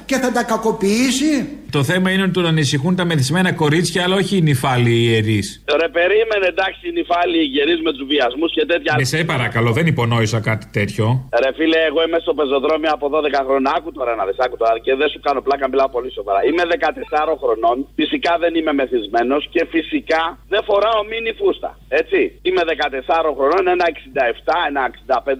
[0.05, 1.57] και θα τα κακοποιήσει.
[1.77, 5.47] Το θέμα είναι ότι τον ανησυχούν τα μεθυσμένα κορίτσια, αλλά όχι οι νυφάλοι ιερείς.
[5.79, 8.91] Ρε, περίμενε εντάξει οι νυφάλοι ιερεί με τους βιασμούς και τέτοια.
[8.97, 11.05] Με σε παρακαλώ, δεν υπονόησα κάτι τέτοιο.
[11.41, 13.71] Ρε, φίλε, εγώ είμαι στο πεζοδρόμιο από 12 χρόνια.
[13.77, 16.39] Άκου τώρα να δεις, άκου τώρα και δεν σου κάνω πλάκα, μιλάω πολύ σοβαρά.
[16.49, 21.69] Είμαι 14 χρονών, φυσικά δεν είμαι μεθυσμένος και φυσικά δεν φοράω μίνι φούστα.
[22.01, 22.19] Έτσι.
[22.47, 24.81] Είμαι 14 χρονών, ένα 67, ένα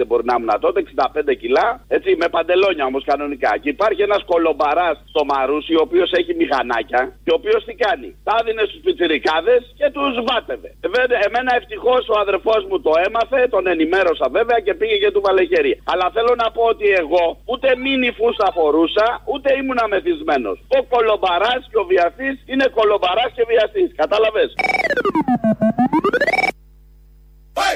[0.02, 0.78] 65 μπορεί να ήμουν τότε,
[1.32, 1.68] 65 κιλά.
[1.98, 3.52] Έτσι, με παντελόνια όμως κανονικά.
[3.62, 8.10] Και υπάρχει ένας κολομπαράς στο Μαρούσι, ο οποίος έχει μηχανάκια και ο οποίο τι κάνει.
[8.28, 10.70] Τα δίνει στου πιτσιρικάδε και του βάτευε.
[10.98, 15.22] Βέβαια, εμένα ευτυχώ ο αδερφό μου το έμαθε, τον ενημέρωσα βέβαια και πήγε και του
[15.26, 15.74] βαλεγέρι.
[15.92, 20.52] Αλλά θέλω να πω ότι εγώ ούτε μίνι φούστα φορούσα, ούτε ήμουν αμεθυσμένο.
[20.78, 23.84] Ο κολομπαρά και ο βιαστή είναι κολομπαρά και βιαστή.
[24.02, 24.44] Κατάλαβε.
[27.58, 27.68] Μα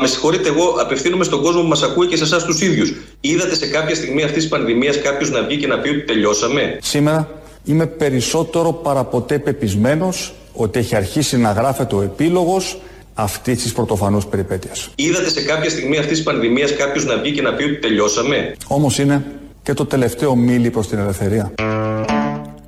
[0.00, 2.94] με συγχωρείτε, εγώ απευθύνομαι στον κόσμο που μας ακούει και σε εσάς τους ίδιους.
[3.20, 6.78] Είδατε σε κάποια στιγμή αυτής της πανδημίας κάποιος να βγει και να πει ότι τελειώσαμε;
[6.82, 7.28] Σήμερα
[7.64, 12.80] είμαι περισσότερο παραποτέ πεπισμένος ότι έχει αρχίσει να γράφεται ο επίλογος
[13.14, 14.90] αυτής της πρωτοφανούς περιπέτειας.
[14.94, 18.56] Είδατε σε κάποια στιγμή αυτής της πανδημίας κάποιος να βγει και να πει ότι τελειώσαμε;
[18.66, 19.24] Όμως είναι
[19.62, 21.52] και το τελευταίο μίλη προς την ελευθερία.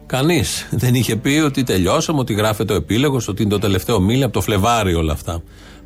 [0.07, 4.23] Κανείς δεν είχε πει ότι τελειώσαμε, ότι γράφεται ο επίλογος, ότι είναι το τελευταίο μίλη
[4.23, 5.43] από το Φλεβάρι όλα αυτά.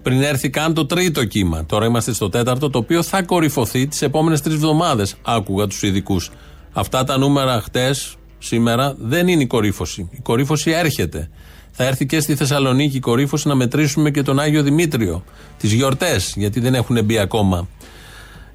[0.06, 1.64] Πριν έρθει καν το τρίτο κύμα.
[1.66, 5.14] Τώρα είμαστε στο τέταρτο, το οποίο θα κορυφωθεί τις επόμενες τρεις εβδομάδες.
[5.22, 6.30] Άκουγα τους ειδικούς.
[6.72, 10.08] Αυτά τα νούμερα χτες, σήμερα, δεν είναι η κορύφωση.
[10.10, 11.30] Η κορύφωση έρχεται.
[11.70, 15.24] Θα έρθει και στη Θεσσαλονίκη η κορύφωση να μετρήσουμε και τον Άγιο Δημήτριο.
[15.58, 17.68] Τις γιορτές, γιατί δεν έχουν μπει ακόμα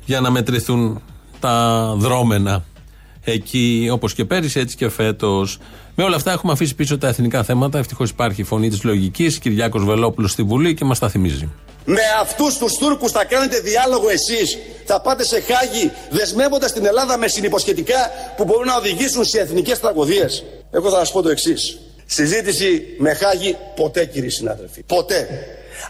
[0.06, 1.02] για να μετρηθούν
[1.40, 2.64] τα δρόμενα
[3.24, 5.60] εκεί όπως και πέρυσι, έτσι και φέτος.
[5.96, 7.80] Με όλα αυτά έχουμε αφήσει πίσω τα εθνικά θέματα.
[7.80, 9.40] Ευτυχώς υπάρχει η φωνή της λογικής.
[9.40, 11.50] Κυριάκος Βελόπουλος στη Βουλή και μας τα θυμίζει.
[11.86, 14.58] Με αυτούς τους Τούρκους θα κάνετε διάλογο εσείς.
[14.86, 19.80] Θα πάτε σε Χάγη δεσμεύοντας την Ελλάδα με συνυποσχετικά που μπορούν να οδηγήσουν σε εθνικές
[19.80, 20.44] τραγωδίες.
[20.72, 21.80] Εγώ θα σας πω το εξής.
[22.06, 24.84] Συζήτηση με Χάγη ποτέ, κύριοι συνάδελφοι.
[24.84, 25.28] Ποτέ.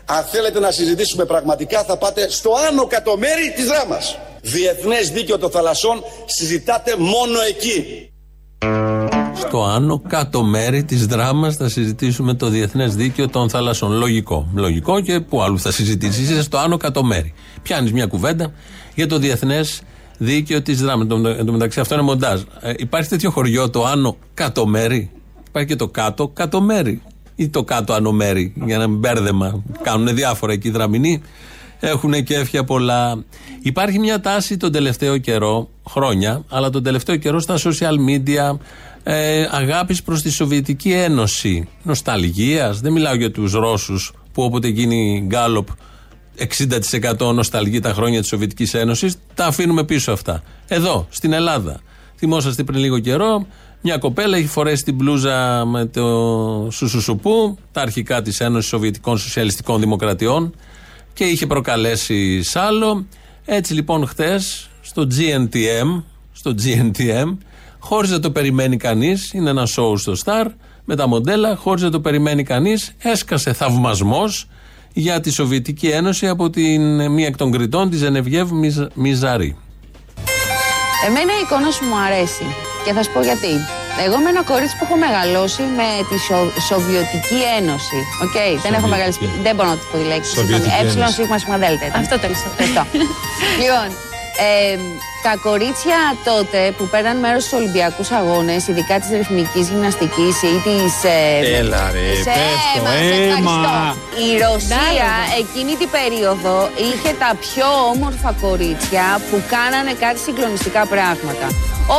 [0.05, 4.17] Αν θέλετε να συζητήσουμε πραγματικά, θα πάτε στο άνω κατομέρι της δράμας.
[4.41, 8.05] Διεθνές δίκαιο των θαλασσών συζητάτε μόνο εκεί.
[9.35, 13.91] Στο άνω κάτω μέρη της δράμας θα συζητήσουμε το διεθνές δίκαιο των θαλασσών.
[13.91, 14.47] Λογικό.
[14.55, 16.29] Λογικό και που άλλου θα συζητήσεις.
[16.29, 17.33] Είσαι στο άνω κάτω μέρη.
[17.61, 18.53] Πιάνεις μια κουβέντα
[18.95, 19.81] για το διεθνές
[20.17, 21.07] δίκαιο της δράμας.
[21.37, 22.41] Εν τω μεταξύ αυτό είναι μοντάζ.
[22.61, 25.11] Ε, υπάρχει τέτοιο χωριό το άνω κάτω μέρη;
[25.47, 27.01] Υπάρχει και το κάτω κάτω μέρη.
[27.35, 28.53] Ή το κάτω άνω μέρη.
[28.65, 29.63] Για να μην μπέρδεμα.
[29.81, 31.21] Κάνουν διάφορα εκεί οι δραμηνοί.
[31.83, 33.23] Έχουν κέφια πολλά.
[33.61, 38.57] Υπάρχει μια τάση τον τελευταίο καιρό, χρόνια, αλλά τον τελευταίο καιρό στα social media
[39.03, 41.67] ε, αγάπης προς τη Σοβιετική Ένωση.
[41.83, 42.79] Νοσταλγίας.
[42.79, 45.67] Δεν μιλάω για τους Ρώσους που όποτε γίνει γκάλοπ
[47.17, 49.15] 60% νοσταλγεί τα χρόνια της Σοβιετικής Ένωσης.
[49.33, 50.43] Τα αφήνουμε πίσω αυτά.
[50.67, 51.79] Εδώ, στην Ελλάδα.
[52.17, 53.45] Θυμόσαστε πριν λίγο καιρό,
[53.81, 59.79] μια κοπέλα έχει φορέσει την μπλούζα με το Σουσουσουπού, τα αρχικά της Ένωσης Σοβιετικών Σοσιαλιστικών
[59.79, 60.53] Δημοκρατιών
[61.13, 63.05] και είχε προκαλέσει σ' άλλο.
[63.45, 67.37] Έτσι λοιπόν χτες στο GNTM, στο GNTM,
[67.79, 70.45] χωρί να το περιμένει κανείς, είναι ένα σοου στο Star,
[70.85, 74.47] με τα μοντέλα, χωρί να το περιμένει κανείς, έσκασε θαυμασμός
[74.93, 78.49] για τη Σοβιετική Ένωση από την μία εκ των κριτών, τη Ζενεβιέβ
[78.93, 79.57] Μιζαρή.
[81.07, 82.45] Εμένα η εικόνα σου μου αρέσει
[82.85, 83.80] και θα σου πω γιατί.
[84.05, 86.51] Εγώ είμαι ένα κορίτσι που έχω μεγαλώσει με τη Σο...
[86.69, 87.99] Σοβιετική Ένωση.
[88.23, 89.19] OK, okay, δεν έχω μεγαλώσει.
[89.41, 90.31] Δεν μπορώ να το πω τη λέξη.
[90.81, 91.85] Ε, σίγμα, σίγμα, δέλτα.
[92.01, 92.35] Αυτό τέλος.
[93.61, 93.87] λοιπόν,
[94.37, 94.77] ε,
[95.23, 100.93] τα κορίτσια τότε που παίρναν μέρος στους Ολυμπιακούς Αγώνες, ειδικά της ρυθμικής γυμναστικής ή της.
[101.03, 102.31] Ε, Έλα, ρε, σε,
[103.37, 103.95] αίμα.
[104.27, 105.11] Η Ρωσία
[105.41, 111.47] εκείνη την περίοδο είχε τα πιο όμορφα κορίτσια που κάνανε κάτι συγκλονιστικά πράγματα.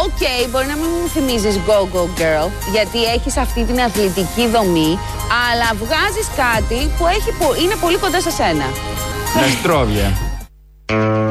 [0.04, 4.98] OK, okay, μπορεί να μην μου θυμίζεις go-go girl, γιατί έχεις αυτή την αθλητική δομή,
[5.46, 7.30] αλλά βγάζεις κάτι που έχει,
[7.62, 8.66] είναι πολύ κοντά σε σένα.
[9.40, 10.08] На здоровье.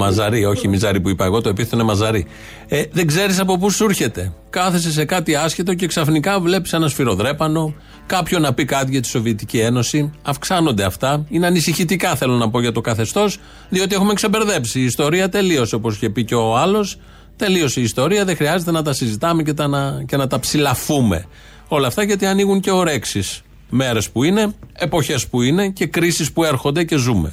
[0.00, 2.26] Μαζαρί, όχι Μιζαρί που είπα εγώ, το επίθετο είναι Μαζαρί.
[2.68, 4.32] Ε, δεν ξέρεις από πού σου έρχεται.
[4.50, 7.74] Κάθεσαι σε κάτι άσχετο και ξαφνικά βλέπεις ένα σφυροδρέπανο,
[8.06, 10.12] κάποιον να πει κάτι για τη Σοβιετική Ένωση.
[10.22, 11.24] Αυξάνονται αυτά.
[11.28, 13.38] Είναι ανησυχητικά, θέλω να πω, για το καθεστώς,
[13.68, 14.80] διότι έχουμε ξεμπερδέψει.
[14.80, 16.98] Η ιστορία τελείωσε, όπως είχε πει και ο άλλος.
[17.36, 21.26] Τελείωσε η ιστορία, δεν χρειάζεται να τα συζητάμε και, τα, να, και να τα ψηλαφούμε.
[21.68, 23.22] Όλα αυτά γιατί ανοίγουν και ορέξει.
[23.70, 27.32] μέρες που είναι, εποχές που είναι και κρίσεις που έρχονται και ζούμε.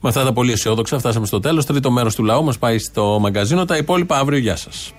[0.00, 1.66] Με αυτά τα πολύ αισιόδοξα φτάσαμε στο τέλος.
[1.66, 3.64] Τρίτο μέρος του λαού μας πάει στο μαγκαζίνο.
[3.64, 4.38] Τα υπόλοιπα αύριο.
[4.38, 4.92] Γεια σας.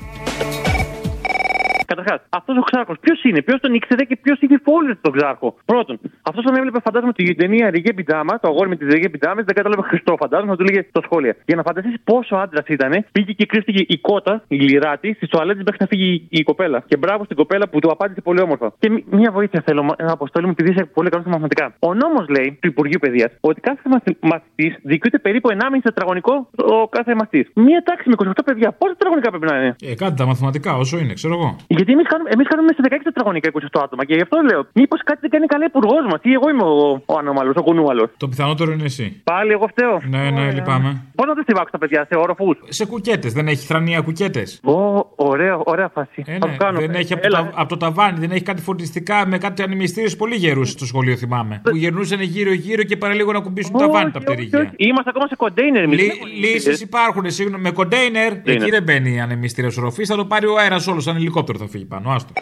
[1.94, 5.50] Καταρχάς, αυτός ο Ξάρχο ποιος είναι, ποιος τον ήξερε και ποιος είχε φόλιο τον Ξάρχο.
[5.66, 5.96] Πρώτον,
[6.30, 9.56] αυτός τον έβλεπε, φαντάζομαι, τη ταινία Ριγέ Πιτάμα, το αγόρι με τις Ριγέ Πιτάμε, δεν
[9.56, 11.34] κατάλαβε Χριστό, φαντάζομαι, θα του λέγε στα σχόλια.
[11.46, 15.64] Για να φανταστείς πόσο άντρας ήταν, πήγε και κρύφτηκε η κότα, η λιράτη, στις τουαλέτες
[15.64, 16.84] μέχρι να φύγει η κοπέλα.
[16.88, 18.74] Και μπράβο στην κοπέλα που του απάντησε πολύ όμορφα.
[18.80, 21.66] Και μ- μια βοήθεια θέλω, ένα αποστόλη μου, επειδή είσαι πολύ καλός στα μαθηματικά.
[21.80, 23.82] Ο νόμος λέει του Υπουργείου Παιδείας ότι κάθε
[24.20, 27.46] μαθητής δικαιούται περίπου 1,5 τετραγωνικό ο κάθε μαθητής.
[27.54, 30.98] Μια τάξη με 28 παιδιά, πόσα τετραγωνικά πρέπει να είναι; Ε, κάντε τα μαθηματικά όσο
[30.98, 31.56] είναι, ξέρω εγώ.
[31.82, 34.62] Γιατί εμείς κάνουμε, εμείς κάνουμε σε 16 τετραγωνικά 28 άτομα και γι' αυτό λέω.
[34.74, 38.10] Μήπως κάτι δεν κάνει καλά υπουργός μας ή εγώ είμαι ο, ο ανώμαλος, ο κουνούμαλος.
[38.18, 39.22] Το πιθανότερο είναι εσύ.
[39.24, 39.96] Πάλι εγώ φταίω.
[40.14, 40.90] Ναι, ναι, λυπάμαι.
[41.16, 44.60] Πώς να το στιβάξω τα παιδιά, σε όροφους; Σε κουκέτες, δεν έχει θρανία κουκέτες.
[44.64, 44.74] Ω,
[45.16, 46.24] ωραία, ωραία φάση.
[46.26, 46.80] Ε, Θα ναι, το κάνω.
[46.80, 47.38] δεν έχει από το, Έλα.
[47.44, 51.16] τα- από το ταβάνι, δεν έχει κάτι φορτιστικά με κάτι ανεμιστήριου πολύ γερούς στο σχολείο,
[51.16, 51.62] θυμάμαι.
[51.64, 54.74] Που γυρνούσαν γύρω-γύρω και παραλίγο να κουμπίσουν τα βάνη τα πτερίγια.
[54.76, 56.12] Είμαστε ακόμα σε κοντέινερ, εμείς.
[56.40, 58.32] Λύσεις υπάρχουν, συγγνώμη, με κοντέινερ.
[58.44, 61.86] Εκεί δεν μπαίνει ανεμιστήριο οροφή, θα το πάρει ο αέρας όλος, σαν ελικόπτερο θα φύγει
[61.86, 62.12] πάνω.
[62.12, 62.34] Άστο.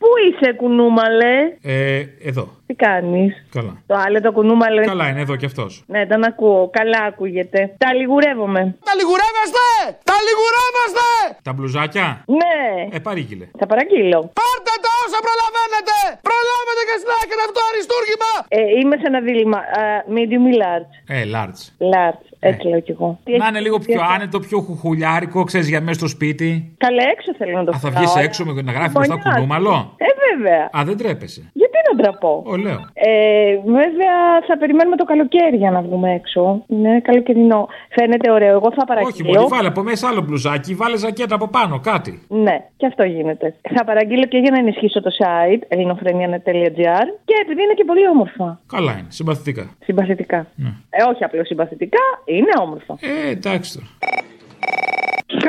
[0.00, 2.48] Πού είσαι, κουνούμαλε; Ε, εδώ.
[2.76, 3.30] Τι κάνεις.
[3.56, 3.72] Καλά.
[3.90, 4.80] Το άλλο το κουνούμαλε.
[4.92, 5.72] Καλά είναι εδώ κι αυτός.
[5.92, 6.60] Ναι, τον ακούω.
[6.78, 7.60] Καλά ακούγεται.
[7.84, 8.62] Τα λιγουρεύομαι.
[8.88, 9.66] Τα λιγουρεύεστε!
[10.10, 11.08] Τα λιγουρεύεστε!
[11.46, 12.06] Τα μπλουζάκια;
[12.40, 12.56] Ναι.
[12.96, 13.46] Ε, παρήγγειλε.
[13.60, 14.18] Θα παραγγείλω.
[14.40, 15.96] Πάρτε τα όσα προλαβαίνετε!
[16.30, 18.30] Προλάβετε και στην άκρη αυτό αριστούργημα!
[18.58, 19.58] Ε, είμαι σε ένα δίλημα.
[19.80, 19.82] Α,
[20.16, 21.60] medium ή large; Ε, large.
[21.94, 22.22] Large.
[22.50, 23.08] Έτσι λέω κι εγώ.
[23.24, 26.08] Τι Να έχει- είναι λίγο τι πιο έχει- άνετο, πιο χουχουλιάρικο, ξέρεις για μέσα στο
[26.16, 26.48] σπίτι.
[26.84, 27.96] Καλά, έξω θέλω να το Α, θα φάω.
[28.02, 29.34] βγεις έξω με, να γράφεις μπροστά Μονιάζει.
[29.34, 29.74] κουνούμαλο;
[30.06, 30.62] Ε, βέβαια.
[30.78, 31.42] Α, δεν τρέπεσαι.
[31.74, 32.42] Γιατί να ντραπώ.
[32.46, 32.80] Ω, λέω.
[32.92, 33.10] Ε,
[33.78, 34.16] βέβαια
[34.48, 36.64] θα περιμένουμε το καλοκαίρι για να βγούμε έξω.
[36.68, 37.68] Είναι καλοκαιρινό.
[37.96, 38.50] Φαίνεται ωραίο.
[38.58, 39.32] Εγώ θα Όχι, παραγγείλω.
[39.32, 42.12] μόνο βάλε από μέσα άλλο μπλουζάκι, βάλε ζακέτα από πάνω, κάτι.
[42.28, 43.54] Ναι, και αυτό γίνεται.
[43.74, 48.60] Θα παραγγείλω και για να ενισχύσω το site ελληνοφρενια.gr και επειδή είναι και πολύ όμορφα.
[48.66, 49.70] Καλά είναι, συμπαθητικά.
[49.84, 50.46] Συμπαθητικά.
[50.90, 52.94] Ε, όχι απλώς συμπαθητικά, είναι όμορφα.
[53.00, 53.86] Ε, εντάξει τώρα.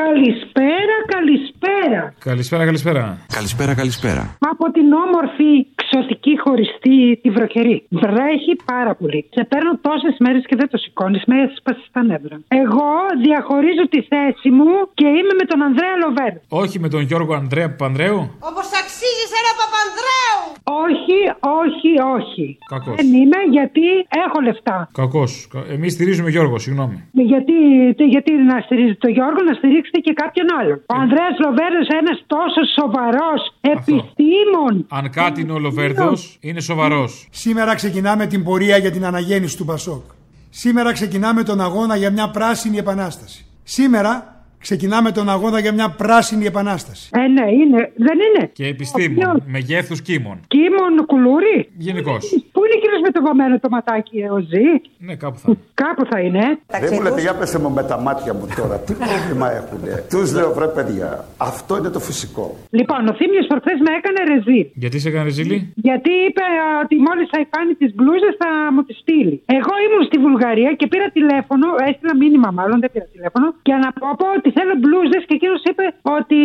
[0.01, 2.01] Καλησπέρα, καλησπέρα.
[2.29, 3.03] Καλησπέρα, καλησπέρα.
[3.37, 4.23] Καλησπέρα, καλησπέρα.
[4.51, 7.77] Από την όμορφη ξωτική χωριστή τη βροχερή.
[8.03, 9.19] Βρέχει πάρα πολύ.
[9.35, 11.23] Σε παίρνω τόσες μέρες και δεν το σηκώνεις.
[11.29, 12.37] Με έσπασε τα νεύρα.
[12.61, 12.89] Εγώ
[13.25, 14.69] διαχωρίζω τη θέση μου
[14.99, 16.33] και είμαι με τον Ανδρέα Λοβέρ.
[16.61, 18.19] Όχι με τον Γιώργο Ανδρέα Παπανδρέου.
[18.49, 20.41] Όπως αξίζεις ένα Παπανδρέου.
[20.85, 21.17] Όχι,
[21.63, 22.47] όχι, όχι.
[22.73, 22.95] Κακός.
[22.99, 23.85] Δεν είμαι γιατί
[24.25, 24.77] έχω λεφτά.
[25.01, 25.31] Κακός.
[25.75, 26.97] Εμείς στηρίζουμε Γιώργο, συγγνώμη.
[27.31, 27.53] Γιατί,
[27.97, 29.53] τι- γιατί να στηρίζετε τον Γιώργο, να
[29.87, 30.77] στηρίξετε και κάποιον άλλον.
[30.85, 34.85] Ο Ανδρέας Λοβέρδος, ένας τόσος σοβαρός επιστήμον.
[34.89, 37.27] Αν κάτι είναι ο Λοβέρδος, είναι σοβαρός.
[37.31, 40.03] Σήμερα ξεκινάμε την πορεία για την αναγέννηση του Πασόκ.
[40.49, 43.45] Σήμερα ξεκινάμε τον αγώνα για μια πράσινη επανάσταση.
[43.63, 44.34] Σήμερα
[44.67, 47.05] ξεκινάμε τον αγώνα για μια πράσινη επανάσταση.
[47.21, 47.81] Ε, ναι, είναι.
[48.07, 48.43] Δεν είναι.
[48.59, 50.37] Και επιστήμων, μεγέθου κύμων.
[50.53, 51.57] Κίμων κουλούρι.
[51.87, 52.21] Γενικώς.
[52.53, 54.67] Πού είναι κύριο με το βαμμένο το ματάκι, ε, ο Ζή.
[55.07, 55.47] Ναι, κάπου θα.
[55.83, 56.43] Κάπου θα είναι.
[56.67, 56.79] ε.
[56.83, 60.27] Δεν μου λέτε, για πέστε μου με τα μάτια μου τώρα, τι πρόβλημα έχουνε; Τους
[60.37, 61.09] λέω, βρε παιδιά,
[61.51, 62.45] αυτό είναι το φυσικό.
[62.79, 64.61] Λοιπόν, ο Θήμιος προχθές με έκανε ρεζί.
[64.83, 65.57] Γιατί σε έκανε ζήλι.
[65.87, 69.35] Γιατί είπε α, ότι μόλις θα κάνει τις μπλούζες θα μου τις στείλει.
[69.59, 73.89] Εγώ ήμουν στη Βουλγαρία και πήρα τηλέφωνο, έστειλα μήνυμα μάλλον, δεν πήρα τηλέφωνο, για να
[73.99, 75.85] πω, πω ότι θέλω μπλούζες και εκείνος είπε
[76.17, 76.39] ότι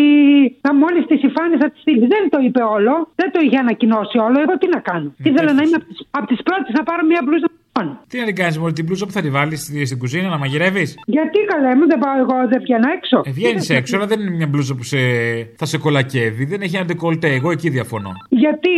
[0.65, 2.07] θα μόλι τις υφάνεις θα τις στείλει.
[2.15, 4.37] Δεν το είπε όλο, δεν το είχε ανακοινώσει όλο.
[4.45, 5.09] Εγώ τι να κάνω.
[5.31, 5.79] Ήθελα να είμαι
[6.19, 7.49] από τις πρώτες να πάρω μια μπλούζα.
[8.09, 10.95] Τι να την κάνεις με την μπλούζα που θα τη βάλεις στην κουζίνα να μαγειρεύεις;
[11.07, 13.23] Γιατί καλέ μου δεν πάω εγώ, δεν πιάνω έξω.
[13.25, 14.97] Ε, Βγαίνεις έξω, αλλά δεν είναι μια μπλούζα που σε...
[15.57, 16.45] θα σε κολακεύει.
[16.45, 17.29] Δεν έχει ένα ντεκολτέ.
[17.35, 18.11] Εγώ εκεί διαφωνώ.
[18.29, 18.68] Γιατί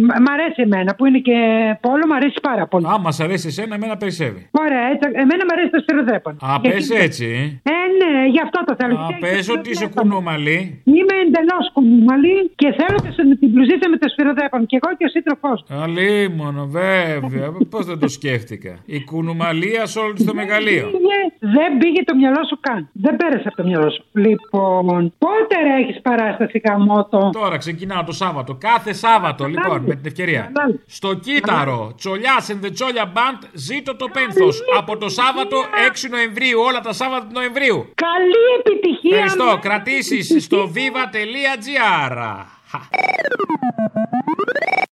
[0.00, 1.36] μ- μ' αρέσει εμένα που είναι και
[1.80, 2.86] πόλο, μ' αρέσει πάρα πολύ.
[2.88, 4.48] Άμα σ' αρέσει εσένα, εμένα περισσεύει.
[4.50, 6.36] Ωραία, έτσι, εμένα μ' αρέσει το σφυροδρέπανο.
[6.40, 7.26] Α, Γιατί- πες έτσι.
[7.62, 8.94] Ε, ναι, γι' αυτό το θέλω.
[8.98, 10.80] Α, Και- πες ότι είσαι κουνούμαλη.
[10.84, 14.64] Είμαι εντελώς κουνούμαλη και θέλω και σε- την μπλουζίτσα με το σφυροδρέπανο.
[14.70, 15.58] Και εγώ και ο σύντροφός.
[15.84, 17.50] Αλίμονο, βέβαια.
[17.70, 18.78] Πώς δεν το σκέφτηκα.
[18.84, 20.90] Η κουνουμαλία σε όλο το μεγαλείο.
[21.38, 22.88] Δεν πήγε το μυαλό σου καν.
[22.92, 24.04] Δεν πέρασε από το μυαλό σου.
[24.12, 27.30] Λοιπόν, πότε ρε έχεις παράσταση καμότο.
[27.32, 28.54] Τώρα ξεκινάω το Σάββατο.
[28.54, 30.52] Κάθε Σάββατο, λοιπόν, με την ευκαιρία.
[30.86, 34.62] Στο κύτταρο, τσολιάς and the Τσόλια Band, ζήτω το πένθος.
[34.78, 37.86] Από το Σάββατο 6 Νοεμβρίου, όλα τα Σάββατα του Νοεμβρίου.
[37.94, 39.16] Καλή επιτυχία.
[39.16, 39.58] Ευχαριστώ.
[39.60, 42.44] Κρατήσεις στο viva.gr.